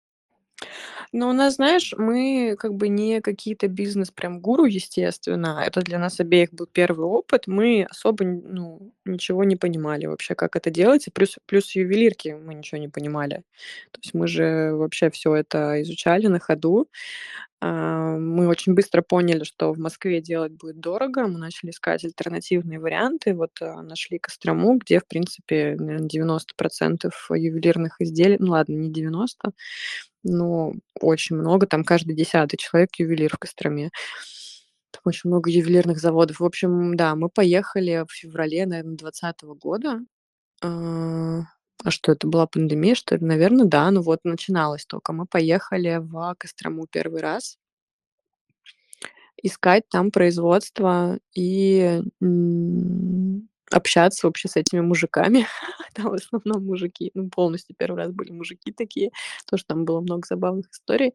[1.13, 5.63] Ну, у нас, знаешь, мы как бы не какие-то бизнес прям гуру, естественно.
[5.67, 7.47] Это для нас обеих был первый опыт.
[7.47, 11.11] Мы особо, ну, ничего не понимали вообще, как это делается.
[11.11, 13.43] Плюс, плюс ювелирки мы ничего не понимали.
[13.91, 16.89] То есть мы же вообще все это изучали на ходу.
[17.65, 21.29] А, Мы очень быстро поняли, что в Москве делать будет дорого.
[21.29, 23.35] Мы начали искать альтернативные варианты.
[23.37, 29.53] Вот а, нашли Кострому, где, в принципе, наверное, 90% ювелирных изделий, ну ладно, не 90,
[30.25, 31.67] но очень много.
[31.69, 33.91] Там каждый десятый человек ювелир в Костроме.
[34.91, 36.41] Там очень много ювелирных заводов.
[36.41, 40.01] В общем, да, мы поехали в феврале, наверное, двадцатого года.
[41.85, 43.25] А что, это была пандемия, что ли?
[43.25, 43.91] Наверно, да.
[43.91, 45.13] Ну вот начиналось только.
[45.13, 47.57] Мы поехали в Кострому первый раз
[49.43, 52.03] искать там производство и,
[53.71, 55.47] общаться вообще с этими мужиками.
[55.95, 59.11] Там в основном мужики, ну, полностью первый раз были мужики такие.
[59.51, 61.13] Тоже там было много забавных историй.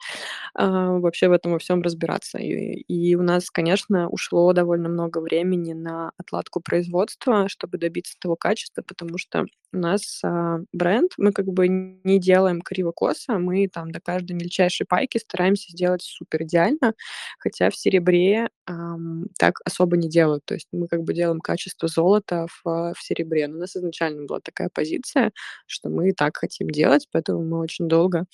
[0.56, 2.39] А, вообще в этом во всем разбираться.
[2.39, 8.36] И и у нас, конечно, ушло довольно много времени на отладку производства, чтобы добиться того
[8.36, 13.91] качества, потому что у нас, а, бренд, мы как бы не делаем криво-косо, мы там
[13.91, 16.93] до каждой мельчайшей пайки стараемся сделать супер идеально,
[17.39, 20.43] хотя в серебре, ам, так особо не делают.
[20.45, 23.47] То есть мы как бы делаем качество золота в в серебре.
[23.47, 25.32] Но у нас изначально была такая позиция,
[25.67, 28.25] что мы так хотим делать, поэтому мы очень долго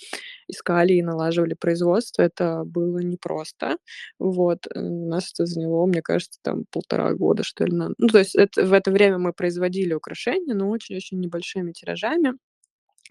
[0.47, 2.21] искали и налаживали производство.
[2.23, 3.77] Это было непросто.
[4.19, 4.67] Вот.
[4.73, 7.71] Э, нас это заняло, мне кажется, там полтора года, что ли.
[7.73, 12.33] Ну, то есть это, в это время мы производили украшения, но очень-очень небольшими тиражами.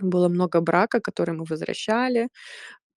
[0.01, 2.29] Было много брака, который мы возвращали,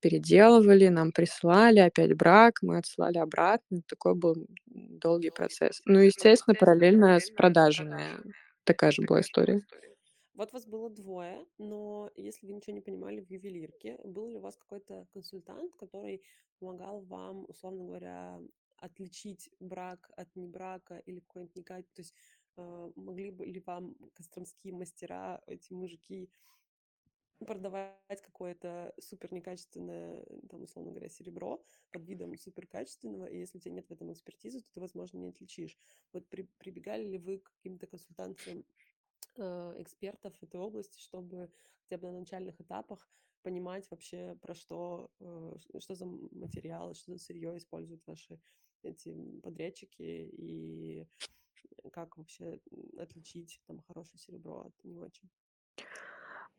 [0.02, 3.82] переделывали, нам присылали, опять брак, мы отсылали обратно.
[3.88, 4.36] Такой был
[4.68, 5.82] долгий процесс.
[5.86, 8.20] Ну, естественно, параллельно с продажами
[8.66, 9.62] такая же была история.
[10.34, 14.42] Вот вас было двое, но если вы ничего не понимали в ювелирке, был ли у
[14.42, 16.22] вас какой-то консультант, который
[16.60, 18.40] помогал вам, условно говоря,
[18.78, 22.16] отличить брак от небрака или какой-нибудь некачественный, то есть
[22.96, 26.30] могли бы ли вам костромские мастера, эти мужики,
[27.40, 33.62] продавать какое-то супер некачественное, там, условно говоря, серебро под видом супер качественного, и если у
[33.62, 35.78] тебя нет в этом экспертизы, то ты, возможно, не отличишь.
[36.14, 38.66] Вот при, прибегали ли вы к каким-то консультациям
[39.38, 43.08] э, экспертов этой области, чтобы хотя бы на начальных этапах
[43.42, 48.40] понимать вообще, про что, э, что за материалы, что за сырье используют ваши
[48.82, 51.08] эти подрядчики, и
[51.92, 52.60] как вообще
[52.98, 55.30] отличить там хорошее серебро от не очень.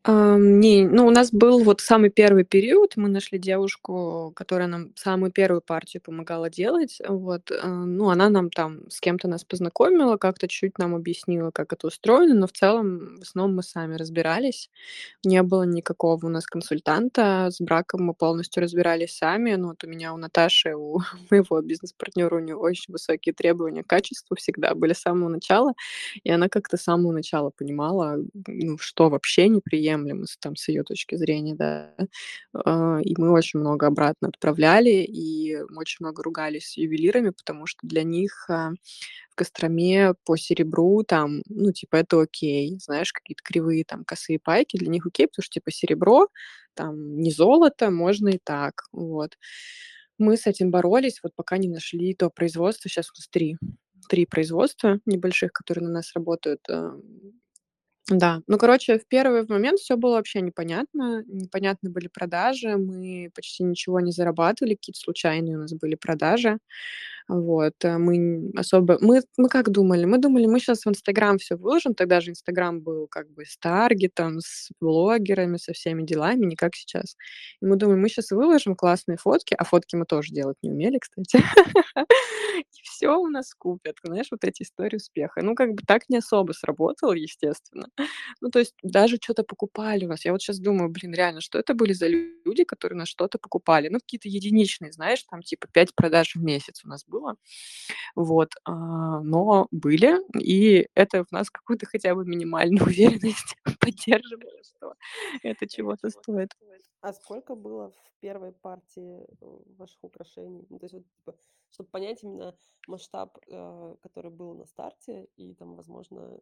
[0.09, 2.93] Ам, не, ну, у нас был вот самый первый период.
[2.97, 7.01] Мы нашли девушку, которая нам самую первую партию помогала делать.
[7.09, 11.73] Вот, э, ну, она нам там с кем-то нас познакомила, как-то чуть нам объяснила, как
[11.73, 14.71] это устроено, но в целом, в основном мы сами разбирались.
[15.25, 17.49] Не было никакого у нас консультанта.
[17.51, 19.55] С браком мы полностью разбирались сами.
[19.57, 21.01] Ну, вот у меня, у Наташи, у
[21.33, 25.73] моего бизнес-партнера, у нее очень высокие требования к качеству всегда были с самого начала.
[26.23, 30.69] И она как-то с самого начала понимала, ну, что вообще неприемлемо приемлемо с, там, с
[30.69, 31.95] ее точки зрения, да.
[32.55, 37.87] А, и мы очень много обратно отправляли, и очень много ругались с ювелирами, потому что
[37.87, 38.73] для них а,
[39.31, 44.77] в Костроме по серебру там, ну, типа, это окей, знаешь, какие-то кривые там косые пайки,
[44.77, 46.29] для них окей, потому что, типа, серебро,
[46.75, 49.37] там, не золото, можно и так, вот.
[50.19, 53.59] Мы с этим боролись, вот пока не нашли то производство, сейчас у нас три,
[54.09, 56.67] три производства небольших, которые на нас работают,
[58.09, 61.25] да, ну, короче, в первый момент все было вообще непонятно.
[61.27, 66.59] Непонятны были продажи, мы почти ничего не зарабатывали, какие-то случайные у нас были продажи.
[67.29, 70.05] Вот, э, мы особо мы мы как думали?
[70.05, 73.59] Мы думали, мы сейчас в "Инстаграм" все выложим, тогда же "Инстаграм" был как бы с
[73.59, 77.17] таргетом, с блогерами, со всеми делами, не как сейчас.
[77.61, 80.99] И мы думаем, мы сейчас выложим классные фотки, а фотки мы тоже делать не умели,
[80.99, 81.43] кстати.
[82.59, 83.97] И все у нас купят.
[84.05, 85.43] Знаешь, вот эти истории успеха.
[85.43, 87.89] Ну, как бы так не особо сработало, естественно.
[88.41, 90.25] Ну, то есть даже что то покупали у нас.
[90.25, 93.89] Я вот сейчас думаю, блин, реально, что это были за люди, которые нас что-то покупали?
[93.89, 97.37] Ну, какие-то единичные, знаешь, там типа 5 продаж в месяц у нас было было.
[98.15, 104.95] Вот, а, но были, и это в нас какую-то хотя бы минимальную уверенность поддерживало, что
[105.43, 106.51] это чего-то стоит.
[107.01, 110.67] А сколько было в первой партии э, ваших украшений?
[110.71, 111.35] Ну, то есть вот, типа,
[111.71, 112.57] чтобы понять именно
[112.89, 116.41] масштаб, э, который был на старте, и там, возможно,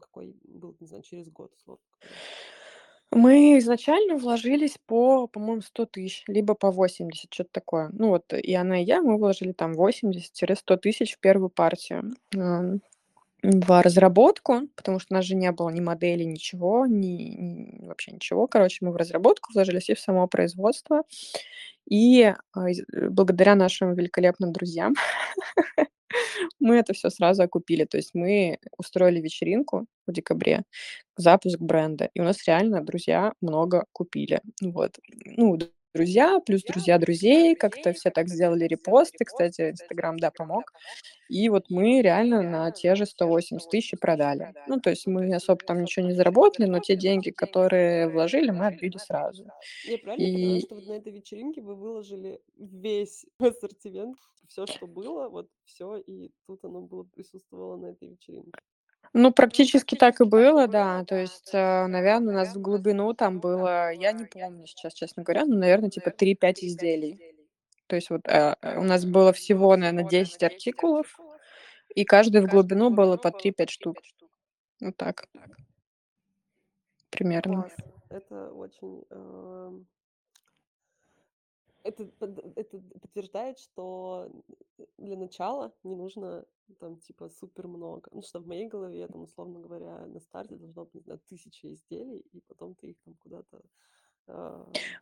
[0.00, 1.82] какой был, не знаю, через год условно
[3.12, 7.90] Мы изначально вложились по, по-моему, 100 тысяч, либо по 80, что-то такое.
[7.92, 12.14] Ну вот и она, и я, мы вложили там 80-100 тысяч в первую партию.
[13.42, 18.12] в разработку, потому что у нас же не было ни модели, ничего, ни, ни- вообще
[18.12, 18.46] ничего.
[18.48, 21.02] Короче, мы в разработку вложились и в само производство.
[21.88, 22.74] И а, э,
[23.10, 24.94] благодаря нашим великолепным друзьям
[26.60, 27.84] мы это все сразу окупили.
[27.84, 30.62] То есть мы устроили вечеринку в декабре,
[31.16, 34.40] запуск бренда, и у нас реально друзья много купили.
[34.60, 34.98] Вот.
[35.36, 35.58] Ну,
[35.96, 39.24] друзья, плюс друзья друзей, как-то все так сделали репосты.
[39.24, 40.72] Кстати, Инстаграм, да, помог.
[41.28, 44.54] И вот мы реально на те же 180 тысяч продали.
[44.68, 48.66] Ну, то есть мы особо там ничего не заработали, но те деньги, которые вложили, мы
[48.66, 49.46] отбили сразу.
[49.84, 50.34] Я правильно и...
[50.34, 54.16] понимаю, что вот на этой вечеринке вы выложили весь ассортимент,
[54.48, 58.52] все, что было, вот все, и тут оно было присутствовало на этой вечеринке?
[59.18, 61.02] Ну, практически так и было, да.
[61.04, 65.22] То есть, э, наверное, у нас в глубину там было, я не помню сейчас, честно
[65.22, 67.18] говоря, ну, наверное, типа 3-5 изделий.
[67.86, 71.18] То есть вот э, у нас было всего, наверное, 10 артикулов,
[71.94, 73.96] и каждый в глубину было по 3-5 штук.
[74.82, 75.24] Вот так.
[77.08, 77.62] Примерно.
[77.62, 77.72] Класс.
[78.10, 79.02] Это очень...
[79.08, 79.70] Э,
[81.86, 82.10] это,
[82.56, 84.30] это подтверждает, что
[84.98, 86.44] для начала не нужно
[86.80, 88.08] там типа супер много.
[88.12, 92.24] Ну, что в моей голове, там, условно говоря, на старте должно быть, знаю, тысяча изделий,
[92.32, 93.62] и потом ты их там куда-то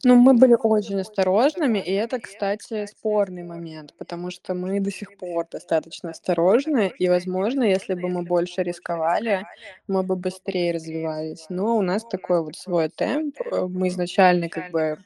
[0.05, 5.17] Ну, мы были очень осторожными, и это, кстати, спорный момент, потому что мы до сих
[5.17, 9.47] пор достаточно осторожны, и, возможно, если бы мы больше рисковали,
[9.89, 11.47] мы бы быстрее развивались.
[11.49, 13.37] Но у нас такой вот свой темп.
[13.51, 14.99] Э, мы изначально как бы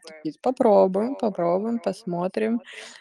[0.42, 2.60] попробуем, попробуем, посмотрим.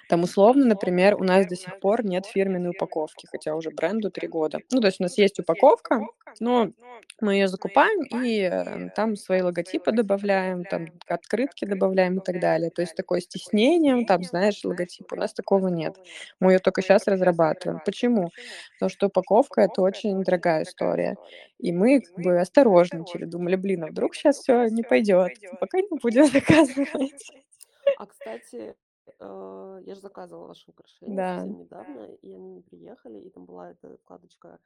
[0.09, 4.27] Там условно, например, у нас до сих пор нет фирменной упаковки, хотя уже бренду 3
[4.27, 4.59] года.
[4.71, 6.01] Ну, то есть у нас есть упаковка,
[6.39, 6.71] но
[7.21, 12.71] мы ее закупаем и, э, там свои логотипы добавляем, там открытки добавляем и так далее.
[12.71, 15.95] То есть такое с тиснением, там, знаешь, логотип, у нас такого нет.
[16.39, 17.79] Мы ее только сейчас разрабатываем.
[17.81, 18.33] Почему?
[18.75, 21.17] Потому что упаковка- это очень дорогая история.
[21.59, 25.97] И мы как бы осторожничали, думали: "Блин, а вдруг сейчас все не пойдет, пока не
[26.01, 27.31] будем заказывать".
[27.95, 28.75] А, кстати,
[29.19, 31.45] э, я же заказывала ваши украшения Да.
[31.47, 34.59] недавно, и они приехали, и там была эта вкладочка,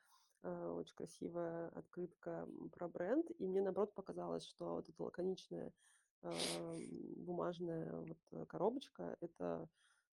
[0.43, 5.71] э, очень красивая открытка про бренд, и мне наоборот показалось, что вот эта лаконичная
[7.17, 9.67] бумажная вот э, коробочка, это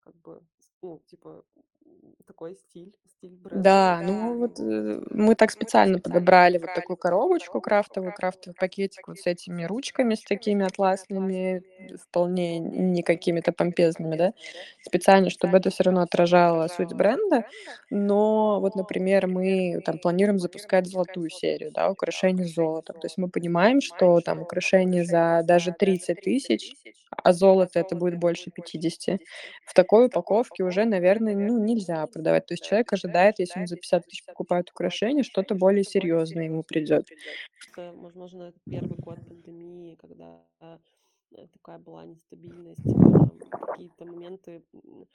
[0.01, 0.43] как бы,
[0.83, 1.45] ну, типа,
[2.27, 3.63] такой стиль, стиль бренда.
[3.63, 9.19] Да, ну вот, э, мы так специально подобрали вот такую коробочку крафтовую, крафтовый пакетик вот
[9.19, 11.63] с этими ручками, с такими атласными,
[12.09, 14.33] вполне не какими-то помпезными, да,
[14.83, 17.45] специально, чтобы это все равно отражало суть бренда.
[17.91, 22.97] Но вот, например, мы там планируем запускать золотую серию, да, украшений с золотом.
[23.01, 26.75] То есть мы понимаем, что там украшения за даже 30 тысяч,
[27.23, 29.21] а золото это будет больше 50.
[29.67, 32.47] В такой упаковке уже, наверное, ну, нельзя продавать.
[32.47, 36.63] То есть человек ожидает, если он за 50 тысяч покупает украшение, что-то более серьезное ему
[36.63, 37.09] придет.
[37.77, 40.79] Возможно, это первый год пандемии, когда э,
[41.53, 45.07] такая была нестабильность, ам, какие-то моменты м,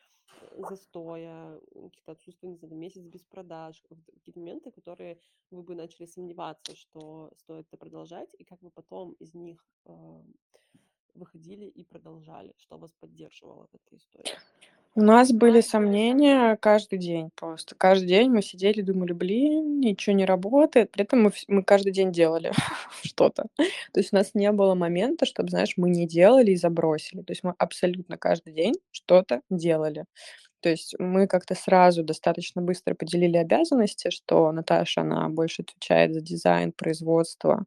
[0.70, 5.20] застоя, каких-то отсутствия, не знаю, месяц без продаж, какие-то моменты, которые
[5.51, 9.66] вы бы начали сомневаться, что стоит это продолжать, и как вы потом из них
[11.14, 14.38] выходили и продолжали, что вас поддерживало в этой истории.
[14.98, 17.76] У нас были сомнения каждый день просто.
[17.76, 20.89] Каждый день мы сидели, думали: "Блин, ничего не работает".
[20.91, 22.52] При этом мы вс мы каждый день делали
[23.04, 23.43] что-то.
[23.58, 27.22] То есть у нас не было момента, чтобы, знаешь, мы не делали и забросили.
[27.22, 30.06] То есть мы абсолютно каждый день что-то делали.
[30.68, 36.20] То есть мы как-то сразу достаточно быстро поделили обязанности, что Наташа, она больше отвечает за
[36.20, 37.63] дизайн, производство.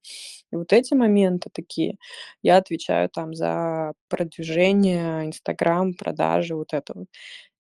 [0.53, 1.97] И вот эти моменты такие.
[2.43, 7.07] Я отвечаю там за продвижение, Инстаграм, продажи, вот это вот.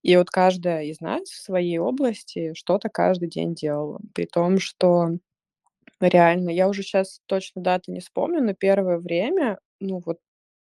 [0.02, 4.00] И вот каждая из нас в своей области что-то каждый день делала.
[4.14, 5.08] При том, что
[6.00, 10.18] Реально, я уже сейчас точно даты не вспомню, но первое время, ну вот,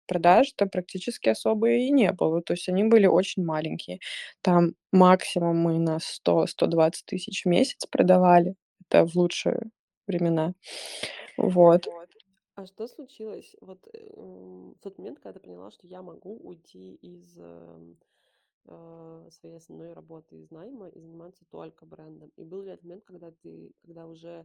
[0.08, 2.42] продаж-то практически особо и не было.
[2.42, 4.00] То есть они были очень маленькие.
[4.42, 8.54] Там максимум мы на 100-120 тысяч в месяц продавали.
[8.88, 9.70] Это в лучшие
[10.06, 10.54] времена.
[11.36, 11.86] Вот.
[12.54, 16.94] А что случилось вот э, в тот момент, когда ты поняла, что я могу уйти
[16.96, 17.96] из эм,
[18.64, 22.32] э, своей основной работы из найма и заниматься только брендом?
[22.36, 24.44] И был ли этот момент, когда ты, когда уже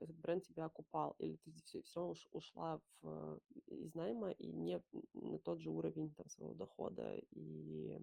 [0.00, 4.30] этот бренд тебя окупал, или ты все, все равно уш- ушла в, э, из найма
[4.32, 4.82] и не
[5.14, 7.98] на тот же уровень там, своего дохода и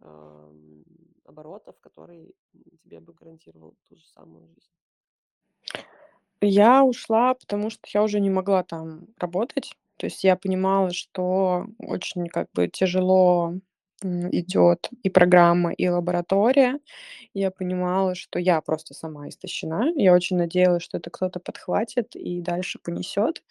[0.00, 0.84] ам,
[1.24, 2.34] оборотов, который
[2.82, 4.70] тебе бы гарантировал ту же самую жизнь?
[6.40, 9.76] Я ушла, потому что я уже не могла там работать.
[9.96, 13.54] То есть я понимала, что очень как бы тяжело,
[14.02, 16.78] м, идёт и программа, и лаборатория.
[17.34, 19.92] Я понимала, что я просто сама истощена.
[19.96, 23.42] Я очень надеялась, что это кто-то подхватит и дальше понесет.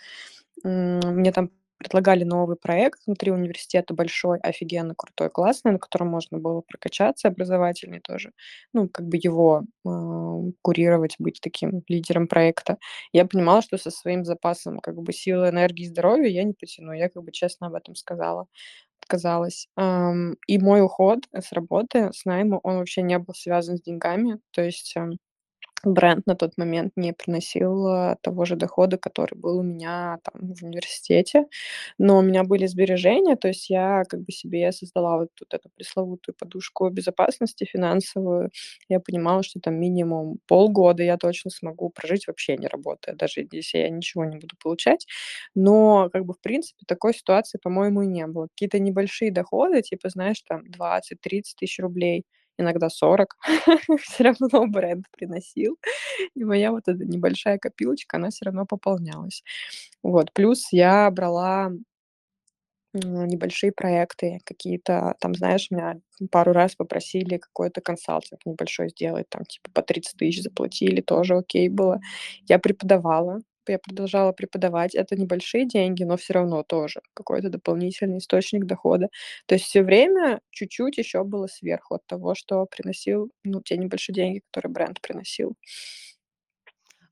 [0.64, 6.62] Мне там предлагали новый проект внутри университета, большой, офигенно крутой, классный, на котором можно было
[6.62, 8.32] прокачаться, образовательный тоже.
[8.74, 12.78] Ну, как бы его, а, курировать, быть таким лидером проекта.
[13.12, 16.94] Я понимала, что со своим запасом как бы силы, энергии здоровья я не потяну.
[16.94, 18.48] Я как бы честно об этом сказала,
[19.02, 19.68] отказалась.
[20.48, 24.40] И мой уход с работы, с найма, он вообще не был связан с деньгами.
[24.52, 25.18] То есть, эм
[25.86, 30.54] Бренд на тот момент не приносил, а, того же дохода, который был у меня там
[30.56, 31.46] в университете.
[31.98, 35.70] Но у меня были сбережения, то есть я как бы себе создала вот тут эту
[35.76, 38.50] пресловутую подушку безопасности финансовую.
[38.88, 43.80] Я понимала, что там минимум полгода я точно смогу прожить вообще не работая, даже если
[43.80, 45.06] я ничего не буду получать.
[45.56, 48.48] Но как бы в принципе такой ситуации, по-моему, не было.
[48.48, 52.24] Какие-то небольшие доходы, типа, знаешь, там 20-30 тысяч рублей,
[52.58, 53.36] иногда 40,
[54.02, 55.78] все равно бренд приносил.
[56.36, 59.44] И моя вот эта небольшая копилочка, она все равно пополнялась.
[60.04, 61.72] Вот, плюс я брала,
[62.94, 65.16] небольшие проекты какие-то.
[65.20, 66.00] Там, знаешь, меня
[66.32, 71.70] пару раз попросили какой-то консалтинг небольшой сделать, там типа по 30 тысяч заплатили, тоже окей
[71.70, 72.00] было.
[72.48, 73.40] Я преподавала,
[73.72, 74.96] я продолжала преподавать.
[74.96, 79.10] Это небольшие деньги, но все равно тоже какой-то дополнительный источник дохода.
[79.48, 84.14] То есть все время чуть-чуть еще было сверху от того, что приносил, ну, те небольшие
[84.16, 85.56] деньги, которые бренд приносил.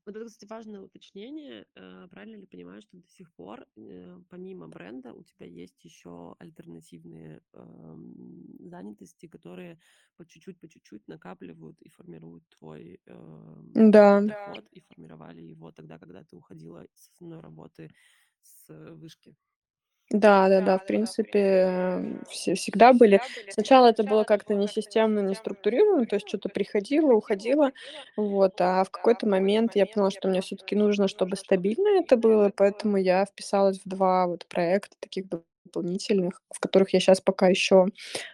[0.06, 1.66] Вот это, кстати, важное уточнение.
[1.76, 6.34] Э, правильно ли понимаю, что до сих пор, э, помимо бренда, у тебя есть еще
[6.40, 9.78] альтернативные эм, занятости, которые
[10.16, 14.22] по чуть-чуть, по чуть-чуть накапливают и формируют твой эм, Да.
[14.24, 17.90] доход, и формировали его тогда, когда ты уходила с основной работы
[18.42, 19.36] с вышки?
[20.12, 23.22] Да-да-да, в принципе, эм, все всегда были.
[23.48, 27.72] Сначала это было как-то не системно, не структурировано, то есть что то приходило, уходило.
[28.16, 32.16] Вот, а в какой-то момент я поняла, что мне все таки нужно, чтобы стабильно это
[32.18, 37.48] было, поэтому я вписалась в 2 вот проекта таких дополнительных, в которых я сейчас пока
[37.48, 37.86] еще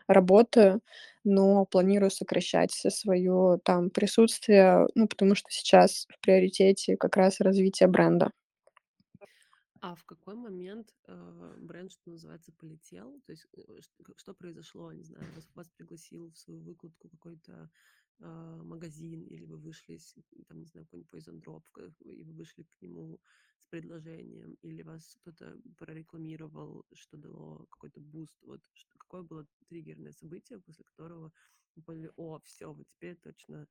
[0.09, 0.81] работаю,
[1.25, 7.89] но планирую сокращать свое там присутствие, ну, потому что сейчас в приоритете как раз развитие
[7.89, 8.31] бренда.
[9.81, 13.21] А в какой момент, э, бренд, что называется, полетел?
[13.27, 13.81] То есть, э,
[14.17, 14.93] что произошло?
[14.93, 17.71] Не знаю, вас вас пригласил в свою выкладку какой-то,
[18.21, 19.99] а, магазин, или вы вышли
[20.49, 23.21] там, не знаю, какой-нибудь Poison Drop, к и вы вышли к нему
[23.61, 28.37] с предложением, или вас кто-то прорекламировал, что дало какой-то буст?
[28.43, 31.33] Вот что какое было триггерное событие, после которого
[31.77, 33.69] вы поняли: "О, все, вот теперь точно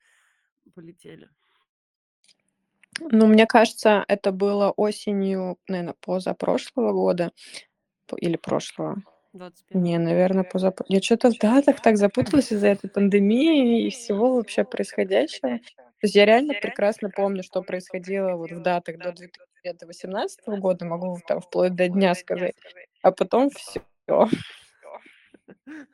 [0.74, 1.30] полетели"?
[3.00, 7.32] Ну, мне кажется, это было осенью, наверно, позапрошлого года
[8.18, 8.96] или прошлого.
[9.74, 10.04] Не, 21.
[10.04, 15.60] наверно, позапро я чё-то в датах так запуталась из-за этой пандемии и всего вообще происходящего.
[15.60, 19.88] То есть я реально прекрасно помню, что происходило вот в датах до две тысячи где-то
[19.88, 22.56] восемнадцатого года, могу там вплоть до дня сказать,
[23.04, 23.82] а потом всё.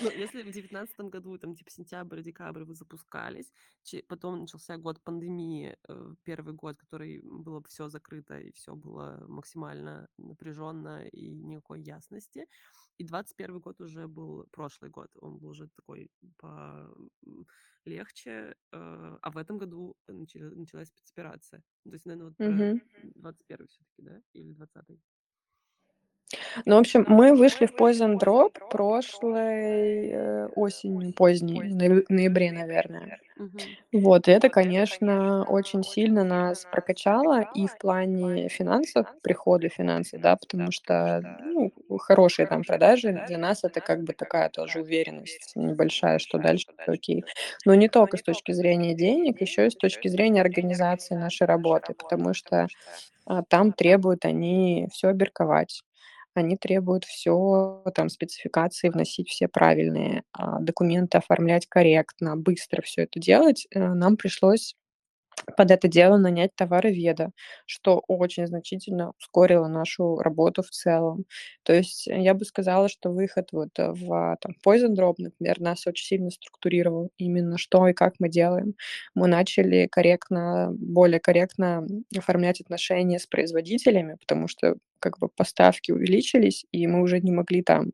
[0.00, 3.52] Ну, если в девятнадцатом году, там, типа, сентябрь, декабрь вы запускались,
[4.08, 10.08] потом начался год пандемии, э, 1 год, который было все закрыто и все было максимально
[10.18, 12.46] напряженно и никакой ясности.
[12.98, 16.10] И 21 год уже был прошлый год, он был уже такой
[17.84, 21.62] легче, э, а в этом году началась спецоперация.
[21.84, 22.80] То есть, наверно, вот Мгм.
[23.14, 25.00] 21 все таки да, или 20?
[26.64, 31.62] Ну, в общем, мы вышли в Poison Drop прошлой, э, осенью, поздней,
[32.08, 33.12] ноябре, наверное.
[33.92, 40.36] Вот, и это, конечно, очень сильно нас прокачало и в плане финансов, прихода финансов, да,
[40.36, 46.18] потому что, ну, хорошие там продажи для нас- это как бы такая тоже уверенность небольшая,
[46.18, 47.24] что дальше окей.
[47.66, 51.94] Но не только с точки зрения денег, еще и с точки зрения организации нашей работы,
[51.94, 52.68] потому что,
[53.26, 55.82] а, там требуют они всё оберковать.
[56.36, 63.20] Они требуют всё, там спецификации вносить все правильные, а, документы оформлять корректно, быстро всё это
[63.20, 63.66] делать.
[63.74, 64.74] Э, нам пришлось
[65.56, 67.30] под это дело нанять товароведа,
[67.66, 71.24] что очень значительно ускорило нашу работу в целом.
[71.64, 76.06] То есть я бы сказала, что выход вот в там Poison Drop, например, нас очень
[76.06, 78.74] сильно структурировал, именно что и как мы делаем.
[79.14, 81.86] Мы начали корректно, более корректно
[82.18, 87.62] оформлять отношения с производителями, потому что как бы поставки увеличились, и мы уже не могли
[87.62, 87.92] там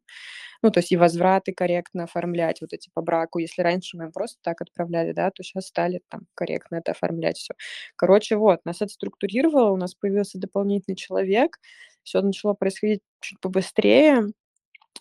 [0.62, 3.38] ну, то есть и возвраты корректно оформлять, вот эти по браку.
[3.40, 7.38] Если раньше мы им просто так отправляли, да, то щас стали там корректно это оформлять
[7.38, 7.54] всё.
[7.96, 11.58] Короче, вот, нас это структурировало, у нас появился дополнительный человек,
[12.04, 14.28] всё начало происходить чуть побыстрее.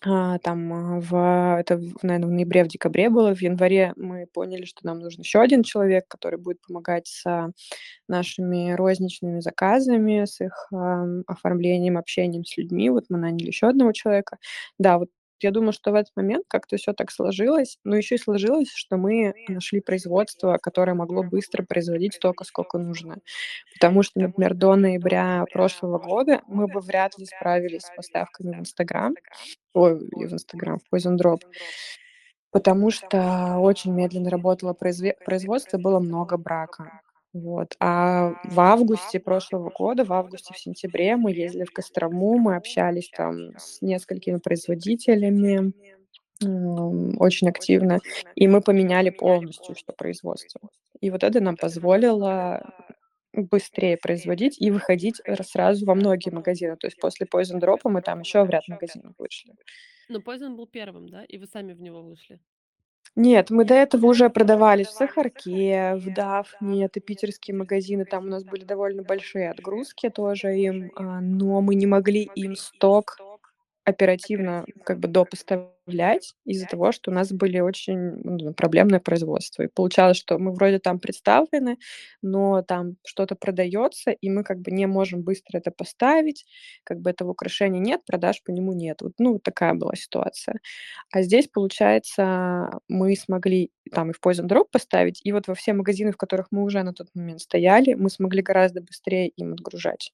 [0.00, 3.34] А, там в это, в наверно, в ноябре, в декабре было.
[3.34, 7.52] В январе мы поняли, что нам нужен еще один человек, который будет помогать с
[8.08, 12.90] нашими розничными заказами, с их, ам, оформлением, общением с людьми.
[12.90, 14.38] Вот мы наняли еще одного человека.
[14.78, 15.10] Да, вот
[15.42, 17.78] я думаю, что в этот момент как-то всё так сложилось.
[17.84, 23.18] Но еще и сложилось, что мы нашли производство, которое могло быстро производить столько, сколько нужно.
[23.72, 28.60] Потому что, например, до ноября прошлого года мы бы вряд ли справились с поставками в
[28.60, 29.16] "Инстаграм",
[29.74, 31.40] ой, в "Инстаграм", в Poison Drop.
[32.54, 36.90] Потому что очень медленно работало производство, было много брака.
[37.34, 37.76] Вот.
[37.80, 43.08] А в августе прошлого года, в августе, в сентябре мы ездили в Кострому, мы общались
[43.10, 45.72] там с несколькими производителями,
[47.18, 48.00] очень активно,
[48.34, 50.60] и мы поменяли полностью всё производство.
[51.00, 52.60] И вот это нам позволило
[53.32, 56.76] быстрее производить и выходить сразу во многие магазины.
[56.76, 59.54] То есть после Poison Drop мы там еще в ряд магазинов вышли.
[60.08, 61.24] Но Poison был первым, да?
[61.24, 62.40] И вы сами в него вышли?
[63.16, 68.28] Нет, мы до этого уже продавались в "Сахарке", в "Дафне", это питерские магазины, там у
[68.28, 73.20] нас были довольно большие отгрузки тоже им, а, но мы не могли им сток
[73.84, 79.62] оперативно как бы допоставлять из-за того, что у нас были очень ну, проблемное производство.
[79.62, 81.78] И получалось, что мы вроде там представлены,
[82.22, 86.46] но там что-то продается, и мы как бы не можем быстро это поставить,
[86.84, 89.02] как бы этого украшения нет, продаж по нему нет.
[89.02, 90.60] Вот, ну, вот такая была ситуация.
[91.10, 95.72] А здесь, получается, мы смогли там и в Poison Drop поставить, и вот во все
[95.72, 100.12] магазины, в которых мы уже на тот момент стояли, мы смогли гораздо быстрее им отгружать.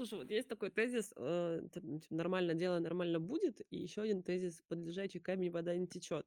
[0.00, 1.60] Слушай, вот есть такой тезис, э,
[2.08, 6.26] нормально дело нормально будет, и еще один тезис, под лежачий камень вода не течет.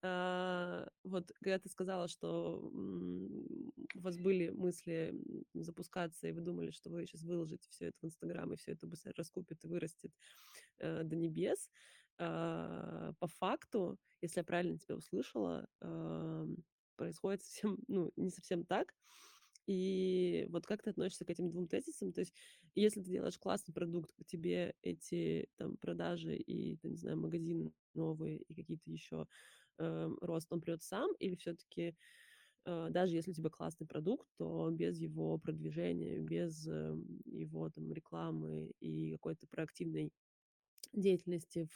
[0.00, 5.14] А, вот когда ты сказала, что у вас были мысли
[5.52, 8.86] запускаться, и вы думали, что вы сейчас выложите все это в Инстаграм, и все это
[8.86, 10.10] быстро раскупит и вырастет
[10.78, 11.70] э, до небес,
[12.16, 16.46] а, по факту, если я правильно тебя услышала, а,
[16.96, 18.94] происходит совсем, ну, не совсем так.
[19.66, 22.12] И вот как ты относишься к этим двум тезисам?
[22.12, 22.34] То есть,
[22.74, 28.38] если ты делаешь классный продукт, тебе эти там продажи и, там, не знаю, магазины новые
[28.38, 29.26] и какие-то еще
[29.78, 31.94] э, рост, он придет сам, или все-таки
[32.66, 36.96] э, даже если у тебя классный продукт, то без его продвижения, без э,
[37.26, 40.12] его там рекламы и какой-то проактивной
[40.92, 41.68] деятельности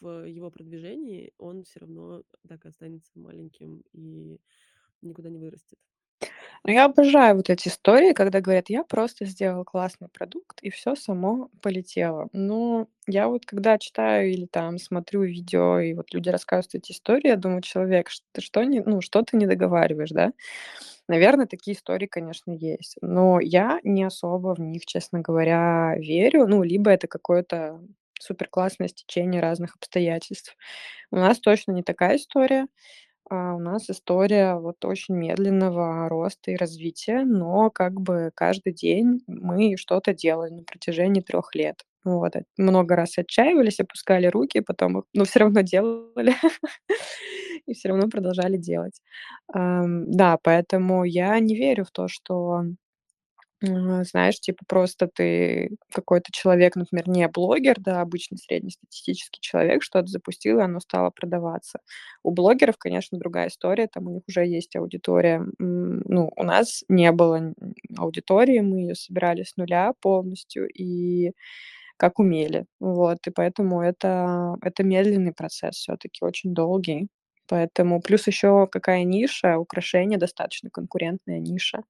[0.00, 4.38] в его продвижении, он все равно так и останется маленьким и
[5.02, 5.78] никуда не вырастет.
[6.66, 10.96] Ну, я обожаю вот эти истории, когда говорят: "Я просто сделал классный продукт, и все
[10.96, 12.28] само полетело".
[12.32, 17.28] Но я вот когда читаю или там смотрю видео, и вот люди рассказывают эти истории,
[17.28, 20.32] я думаю: "Человек, ты что не ну, что ты не договариваешь, да?"
[21.08, 26.46] Наверное, такие истории, конечно, есть, но я не особо в них, честно говоря, верю.
[26.48, 27.80] Ну, либо это какое-то
[28.20, 30.56] супер классное стечение разных обстоятельств.
[31.12, 32.66] У нас точно не такая история.
[33.28, 39.20] А, у нас история вот очень медленного роста и развития, но как бы каждый день
[39.26, 41.82] мы что-то делали на протяжении трех лет.
[42.04, 46.34] Вот, э, много раз отчаивались, опускали руки, потом но все равно делали
[47.66, 49.00] и все равно продолжали делать.
[49.54, 52.64] да, поэтому я не верю в то, что
[53.62, 60.58] знаешь, типа просто ты какой-то человек, например, не блогер, да, обычный среднестатистический человек, что-то запустил,
[60.58, 61.78] и оно стало продаваться.
[62.22, 65.42] У блогеров, конечно, другая история, там у них уже есть аудитория.
[65.58, 67.54] ну, у нас не было
[67.96, 71.32] аудитории, мы ее собирали с нуля полностью и
[71.98, 72.66] как умели.
[72.80, 77.08] Вот, и поэтому это, это медленный процесс все-таки, очень долгий.
[77.48, 81.82] Поэтому плюс еще какая ниша, украшения достаточно конкурентная ниша.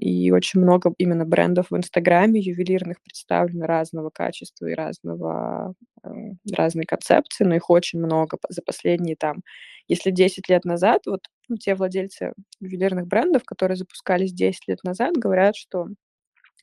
[0.00, 6.08] И очень много именно брендов в Инстаграме ювелирных представлено разного качества и разного, э,
[6.54, 9.42] разной концепции, но их очень много за последние там,
[9.88, 15.14] если 10 лет назад, вот ну, те владельцы ювелирных брендов, которые запускались 10 лет назад,
[15.16, 15.86] говорят, что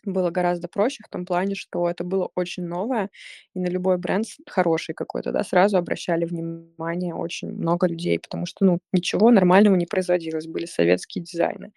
[0.06, 3.10] было гораздо проще в том плане, что это было очень новое,
[3.56, 8.66] и на любой бренд хороший какой-то, да, сразу обращали внимание очень много людей, потому что,
[8.66, 11.72] ну, ничего нормального не производилось, были советские дизайны.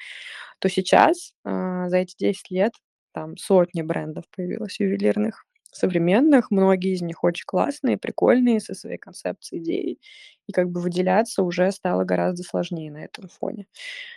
[0.61, 2.73] То сейчас, а, за эти 10 лет
[3.15, 9.63] там сотни брендов появилось ювелирных, современных, многие из них очень классные, прикольные, со своей концепцией,
[9.63, 10.01] идеей,
[10.49, 13.67] и как бы выделяться уже стало гораздо сложнее на этом фоне.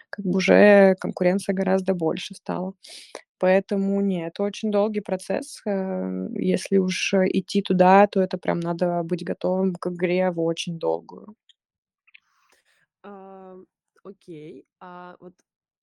[0.10, 2.74] Как бы уже конкуренция гораздо больше стала.
[3.40, 5.62] Поэтому нет, это очень долгий процесс.
[5.68, 10.80] Э, если уж идти туда, то это прям надо быть готовым к игре в очень
[10.80, 11.36] долгую.
[14.04, 14.66] Окей.
[14.80, 15.34] А вот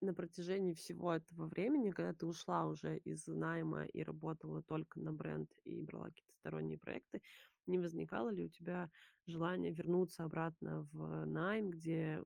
[0.02, 5.12] на протяжении всего этого времени, когда ты ушла уже из найма и работала только на
[5.12, 7.22] бренд и брала какие-то сторонние проекты,
[7.66, 8.90] не возникало ли у тебя
[9.26, 12.22] желание вернуться обратно в найм, где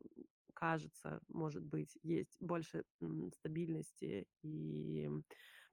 [0.55, 2.85] кажется, может быть, есть больше
[3.35, 5.11] стабильности и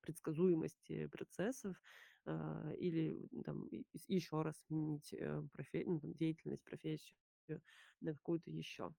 [0.01, 1.81] предсказуемости процессов,
[2.25, 3.69] а, или там
[4.07, 7.17] еще раз сменить э, профи- ну, деятельность, профессию
[8.01, 8.93] на какую-то еще.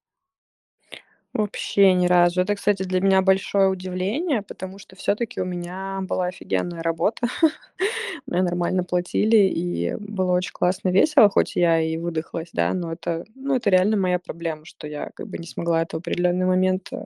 [1.35, 2.41] Вообще ни разу.
[2.43, 7.26] Это, кстати, для меня большое удивление, потому что все-таки у меня была офигенная работа.
[8.26, 13.24] Мне нормально платили, и было очень классно, весело, хоть я и выдохлась, да, но это,
[13.35, 16.89] ну, это реально моя проблема, что я как бы не смогла это в определенный момент
[16.93, 17.05] э,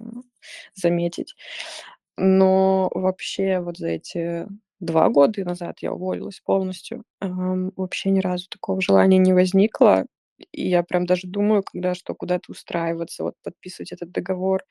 [0.75, 1.35] заметить.
[2.17, 4.47] Но вообще вот за эти
[4.81, 7.05] два года назад я уволилась полностью.
[7.21, 10.07] вообще ни разу такого желания не возникло.
[10.53, 14.63] И я прям даже думаю, когда что куда-то устраиваться, вот подписывать этот договор,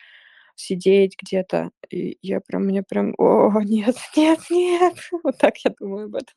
[0.56, 1.72] сидеть где-то.
[1.92, 4.96] И я прям, мне прям, о, нет, нет, нет.
[5.24, 6.36] Вот так я думаю об этом.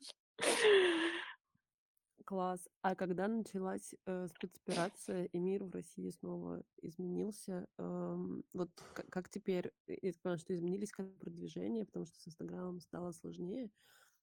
[2.25, 2.67] Класс.
[2.81, 9.29] А когда началась э, спецоперация, и мир в России снова изменился, эм, вот как, как
[9.29, 13.69] теперь, я так понимаю, что изменились как продвижение, потому что с Инстаграмом стало сложнее,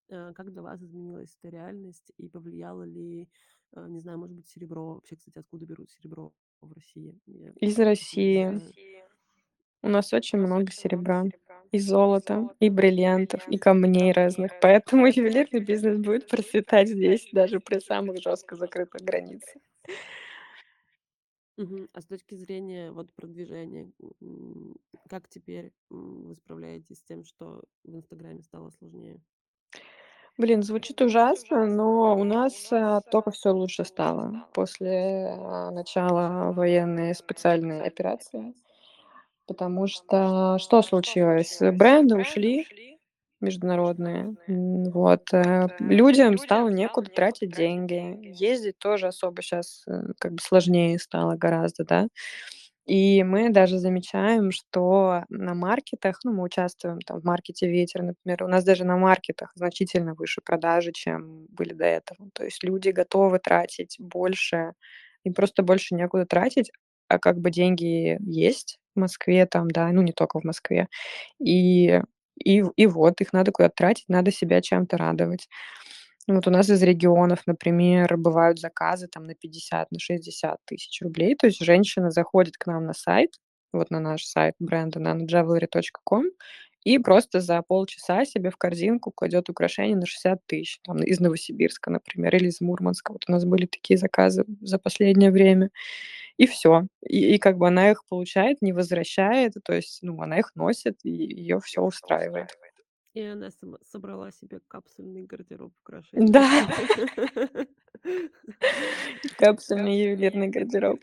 [0.09, 3.27] э, как для вас изменилась эта реальность и повлияла ли, э,
[3.77, 4.95] не знаю, может быть, серебро?
[4.95, 7.19] Вообще, кстати, откуда берут серебро в России?
[7.27, 9.05] Я Из просто не России.
[9.83, 11.25] У нас очень много серебра,
[11.71, 17.79] и золота, и бриллиантов, и камней разных, поэтому ювелирный бизнес будет процветать здесь даже при
[17.79, 19.63] самых жестко закрытых границах.
[21.93, 23.91] А с точки зрения вот продвижения,
[25.09, 29.21] как теперь вы справляетесь с тем, что в Инстаграме стало сложнее?
[30.39, 37.15] Блин, звучит ужасно, но у нас а, только все лучше стало после а, начала военной
[37.15, 38.55] специальной операции.
[39.47, 41.59] Потому что что случилось?
[41.61, 42.67] Бренды ушли
[43.41, 44.37] международные.
[44.47, 45.33] Вот.
[45.33, 48.19] э, Людям стало некуда тратить деньги.
[48.23, 49.85] Ездить тоже особо сейчас
[50.19, 52.09] как бы сложнее стало гораздо, да.
[52.89, 58.45] И мы даже замечаем, что на маркетах, ну, мы участвуем там в маркете «Ветер», например,
[58.45, 62.31] у нас даже на маркетах значительно выше продажи, чем были до этого.
[62.35, 64.73] То есть люди готовы тратить больше,
[65.25, 66.73] им просто больше некуда тратить,
[67.09, 70.89] а как бы деньги есть в Москве там, да, ну, не только в Москве.
[71.41, 72.03] И
[72.45, 75.49] и и вот их надо куда-то тратить, надо себя чем-то радовать.
[76.29, 81.35] Вот у нас из регионов, например, бывают заказы там на 50, на 60 тысяч рублей.
[81.35, 83.31] То есть женщина заходит к нам на сайт,
[83.73, 86.27] вот на наш сайт бренда nanojewelry.com
[86.85, 91.91] и просто за полчаса себе в корзинку кладет украшение на 60 тысяч, там, из Новосибирска,
[91.91, 93.13] например, или из Мурманска.
[93.13, 95.71] Вот у нас были такие заказы за последнее время.
[96.39, 96.87] И все.
[97.07, 100.99] И, и как бы она их получает, не возвращает, то есть, ну, она их носит,
[101.05, 102.51] и ее все устраивает.
[103.19, 106.31] И она сама собрала себе капсульный гардероб украшений.
[106.31, 106.69] Да.
[109.39, 111.01] Капсульный ювелирный гардероб.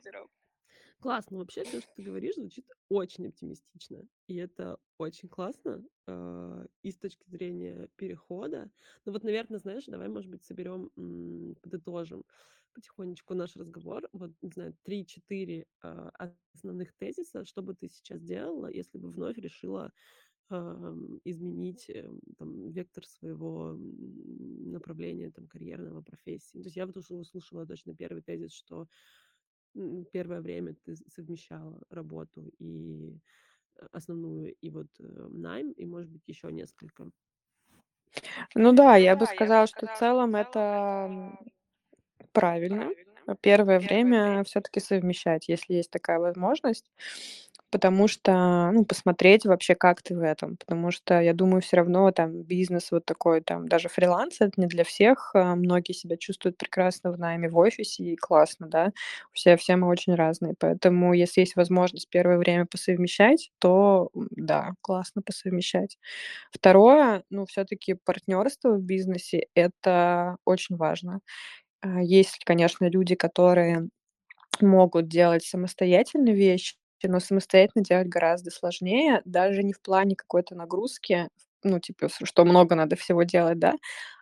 [1.02, 1.40] Классно.
[1.40, 4.08] Вообще все, что ты говоришь, звучит очень оптимистично.
[4.28, 5.84] И это очень классно.
[6.08, 8.72] э, И с точки зрения перехода.
[9.04, 12.24] Ну вот, наверное, знаешь, давай, может быть, соберем, м, подытожим
[12.74, 14.08] потихонечку наш разговор.
[14.14, 16.12] Вот, не знаю, три-четыре а,
[16.54, 19.92] основных тезиса, что бы ты сейчас делала, если бы вновь решила
[21.26, 26.60] изменить эм, там, вектор своего направления там, карьерного, профессии.
[26.60, 28.88] То есть я вот услышала точно первый тезис, что
[30.12, 33.20] первое время ты совмещала работу и
[33.78, 37.12] э, основную, и вот э, найм, и, может быть, еще несколько.
[38.56, 41.10] Ну да, я бы сказала, что в целом это
[42.32, 42.94] правильно.
[43.42, 46.92] Первое время все-таки совмещать, если есть такая возможность.
[47.76, 50.56] Потому что, ну, посмотреть вообще, как ты в этом.
[50.56, 54.68] Потому что, я думаю, все равно там бизнес вот такой, там даже фриланс- это не
[54.68, 55.32] для всех.
[55.36, 58.94] А, многие себя чувствуют прекрасно в найме в офисе, и классно, да.
[59.34, 60.54] Все все мы очень разные.
[60.58, 65.98] Поэтому если есть возможность первое время посовмещать, то, да, классно посовмещать.
[66.52, 71.20] Второе, ну, все-таки партнерство в бизнесе- это очень важно.
[71.82, 73.90] А, есть, конечно, люди, которые
[74.62, 81.30] могут делать самостоятельно вещи, но самостоятельно делать гораздо сложнее, даже не в плане какой-то нагрузки,
[81.64, 83.74] ну, типа, что много надо всего делать, да,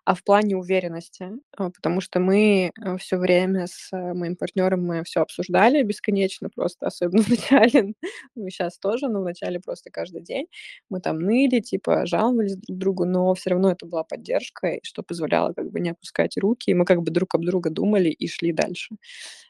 [0.05, 1.29] а в плане уверенности.
[1.57, 6.87] А, потому что мы, все время с, э, моим партнером мы все обсуждали бесконечно просто,
[6.87, 7.93] особенно в начале,
[8.35, 10.47] ну, щас тоже, но в начале просто каждый день.
[10.89, 15.53] Мы там ныли, типа, жаловались друг другу, но все равно это была поддержка, что позволяло
[15.53, 16.71] как бы не опускать руки.
[16.71, 18.95] И мы как бы друг об друга думали и шли дальше.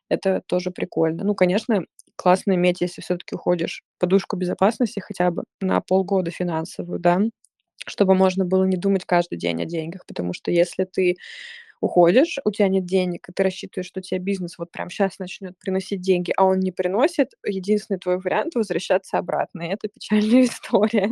[0.09, 1.23] Это тоже прикольно.
[1.23, 6.99] Ну, конечно, классно иметь, если все таки уходишь, подушку безопасности хотя бы на полгода финансовую,
[6.99, 7.21] да,
[7.87, 10.05] чтобы можно было не думать каждый день о деньгах.
[10.07, 11.15] Потому что если ты
[11.81, 15.57] уходишь, у тебя нет денег, и ты рассчитываешь, что тебе бизнес вот прям сейчас начнет
[15.59, 21.11] приносить деньги, а он не приносит, единственный твой вариант- возвращаться обратно, и это печальная история.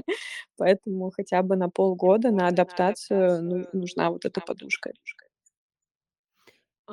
[0.58, 4.92] Поэтому хотя бы на полгода на адаптацию ну нужна вот эта подушка.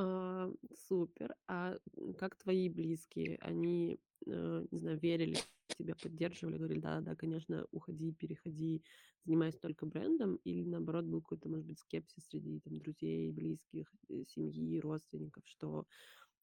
[0.00, 0.48] А,
[0.86, 1.34] супер.
[1.48, 1.76] А
[2.18, 3.36] как твои близкие?
[3.40, 8.84] Они, э, не знаю, верили в тебя, поддерживали, говорили: "Да-да, конечно, уходи, переходи,
[9.24, 10.36] занимайся только брендом"?
[10.44, 15.84] Или наоборот был какой-то, может быть, скепсис среди там друзей, близких, э, семьи, родственников, что,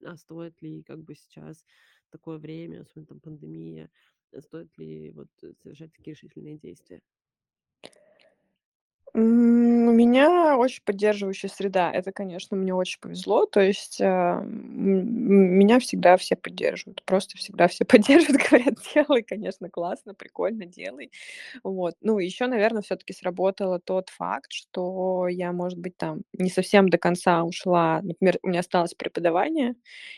[0.03, 1.65] а стоит ли как бы сейчас
[2.09, 3.89] такое время, особенно там пандемия,
[4.37, 5.29] стоит ли вот
[5.63, 7.01] совершать такие решительные действия?
[9.13, 11.91] М, у меня очень поддерживающая среда.
[11.91, 13.45] Это, конечно, мне очень повезло.
[13.45, 17.03] То есть, м, меня всегда все поддерживают.
[17.05, 17.85] Просто всегда все
[18.33, 21.11] поддерживают, говорят: "Делай, конечно, классно, прикольно, делай".
[21.63, 21.95] Вот.
[22.01, 26.97] Ну, еще, наверное, все-таки сработало тот факт, что я, может быть, там не совсем до
[26.97, 28.01] конца ушла.
[28.03, 29.75] Например, у меня осталось преподавание.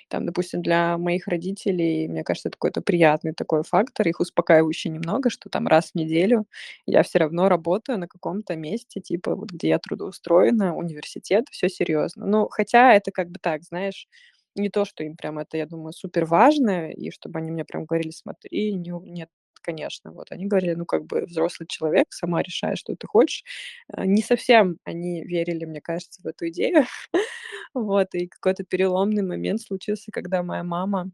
[0.09, 5.29] Там, допустим, для моих родителей, мне кажется, это какой-то приятный такой фактор, их успокаивающий немного,
[5.29, 6.45] что там раз в неделю
[6.85, 12.25] я все равно работаю на каком-то месте, типа вот где я трудоустроена, университет, все серьезно.
[12.27, 14.07] Ну, хотя это как бы так, знаешь,
[14.55, 17.85] не то, что им прям это, я думаю, супер важно, и чтобы они мне прям
[17.85, 19.29] говорили, смотри, не, нет,
[19.61, 20.11] конечно.
[20.13, 23.43] Вот они говорили, ну, как бы взрослый человек, сама решаешь, что ты хочешь.
[23.95, 26.85] Э, не совсем они верили, мне кажется, в эту идею.
[27.73, 31.11] вот, и какой-то переломный момент случился, когда моя мама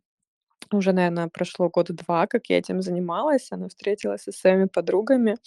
[0.78, 3.48] уже, наверное, прошло года два, как я этим занималась.
[3.52, 5.38] Она встретилась со своими подругами.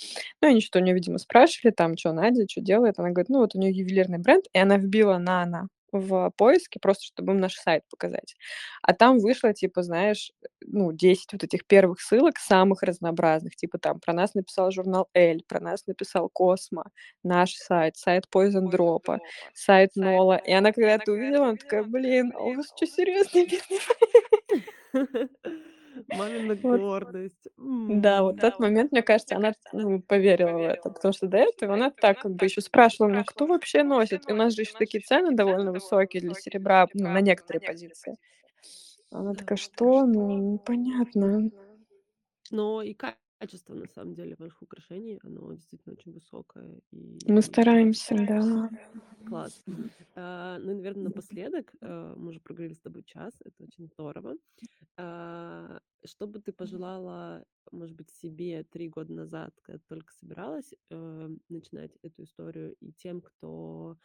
[0.43, 2.99] Ну, они что-то у нее, видимо, спрашивали, там, что Надя, что делает.
[2.99, 7.05] Она говорит, ну, вот у нее ювелирный бренд, и она вбила Нана в поиске, просто
[7.05, 8.37] чтобы им наш сайт показать.
[8.82, 13.57] А там вышло, типа, знаешь, ну, 10 вот этих первых ссылок, самых разнообразных.
[13.57, 16.84] Типа там про нас написал журнал «Эль», про нас написал «Космо»,
[17.22, 19.18] наш сайт, сайт Poison Drop,
[19.55, 20.37] сайт Нола.
[20.39, 23.82] И она когда это увидела, она такая, блин, у вас что, серьезный бизнес?
[26.09, 27.49] Мамина гордость.
[27.57, 31.39] Да, вот в тот момент, мне кажется, она ну, поверила в это, потому что до
[31.39, 34.29] этого она так как бы еще спрашивала меня, кто вообще носит.
[34.29, 38.17] И у нас же еще такие цены довольно высокие для серебра ну, на некоторые позиции.
[39.11, 40.05] Она такая, что?
[40.05, 41.51] Ну, непонятно.
[42.51, 42.95] Но и
[43.39, 46.80] качество, на самом деле, ваших украшений, оно действительно очень высокое.
[46.91, 47.18] И...
[47.26, 48.70] Мы стараемся, да.
[49.26, 49.64] Класс.
[50.14, 54.37] А, ну, наверное, напоследок, а, мы уже проговорили с тобой час, это очень здорово.
[54.97, 61.28] А, что бы ты пожелала, может быть, себе три года назад, когда только собиралась э,
[61.49, 63.99] начинать эту историю, и тем, кто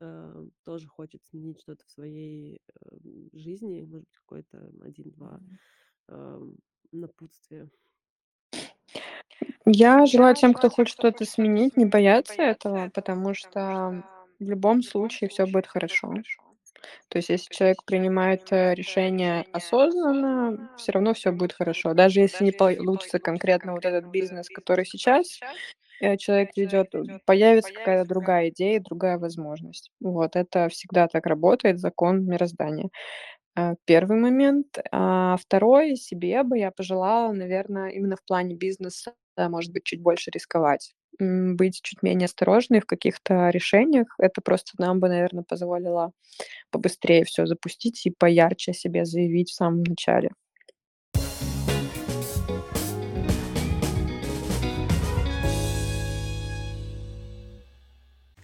[0.00, 2.96] э, тоже хочет сменить что-то в своей э,
[3.32, 5.40] жизни, может быть, какой-то один-два
[6.08, 6.52] э,
[6.92, 7.70] напутствия?
[9.66, 14.02] Я желаю тем, кто хочет что-то сменить, не бояться этого, потому что
[14.38, 16.14] в любом случае все будет хорошо.
[17.08, 21.94] То есть, если человек принимает э, решение осознанно, все равно все будет хорошо.
[21.94, 25.40] Даже если не получится конкретно вот этот бизнес, который сейчас
[26.00, 29.90] э, человек ведет, э, появится какая-то другая идея, другая возможность.
[30.00, 32.90] Вот это всегда так работает, закон мироздания.
[33.86, 34.78] Первый момент.
[34.92, 40.30] А второй себе бы я пожелала, наверное, именно в плане бизнеса, может быть, чуть больше
[40.30, 44.08] рисковать быть чуть менее осторожной в каких-то решениях.
[44.18, 46.12] Это просто нам бы, наверное, позволило
[46.70, 50.30] побыстрее все запустить и поярче себе заявить в самом начале.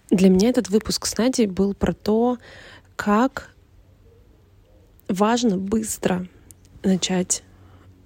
[0.09, 2.37] Для меня этот выпуск с Надей был про то,
[2.97, 3.55] как
[5.07, 6.27] важно быстро
[6.83, 7.43] начать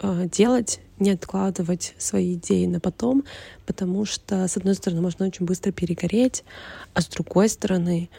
[0.01, 3.24] э, делать не откладывать свои идеи на потом,
[3.66, 6.43] потому что, с одной стороны, можно очень быстро перегореть,
[6.93, 8.10] а с другой стороны,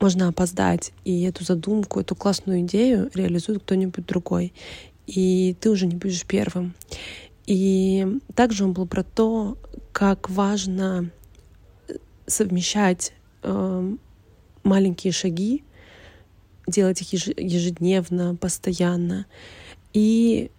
[0.00, 4.52] можно опоздать, и эту задумку, эту классную идею реализует кто-нибудь другой,
[5.06, 6.74] и ты уже не будешь первым.
[7.46, 9.58] И также он был про то,
[9.92, 11.10] как важно
[12.26, 13.96] совмещать э,
[14.62, 15.64] маленькие шаги,
[16.66, 19.26] делать их ежедневно, постоянно,
[19.92, 20.50] и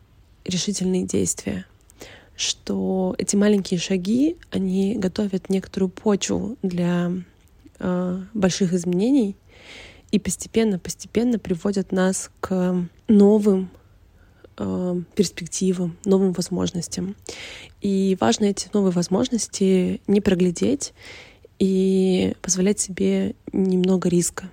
[0.45, 1.65] решительные действия,
[2.35, 7.11] что эти маленькие шаги, они готовят некоторую почву для
[7.79, 9.35] э, больших изменений
[10.11, 13.69] и постепенно-постепенно приводят нас к новым
[14.57, 17.15] э, перспективам, новым возможностям.
[17.81, 20.93] И важно эти новые возможности не проглядеть
[21.59, 24.49] и позволять себе немного риска.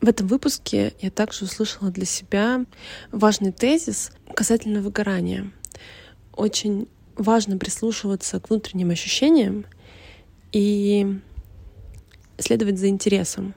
[0.00, 2.64] В этом выпуске я также услышала для себя
[3.10, 5.50] важный тезис касательно выгорания.
[6.32, 6.86] Очень
[7.16, 9.66] важно прислушиваться к внутренним ощущениям
[10.52, 11.18] и
[12.38, 13.54] следовать за интересом.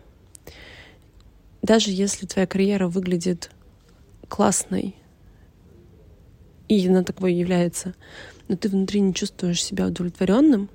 [1.62, 3.52] Даже если твоя карьера выглядит
[4.28, 4.96] классной,
[6.68, 7.94] и она такой является,
[8.48, 10.72] но ты внутри не чувствуешь себя удовлетворенным,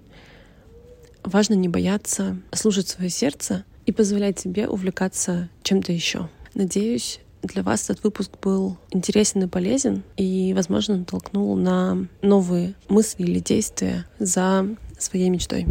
[1.24, 6.28] важно не бояться слушать свое сердце— и позволять себе увлекаться чем-то еще.
[6.54, 13.22] Надеюсь, для вас этот выпуск был интересен и полезен, и, возможно, натолкнул на новые мысли
[13.22, 14.66] или действия за
[14.98, 15.66] своей мечтой.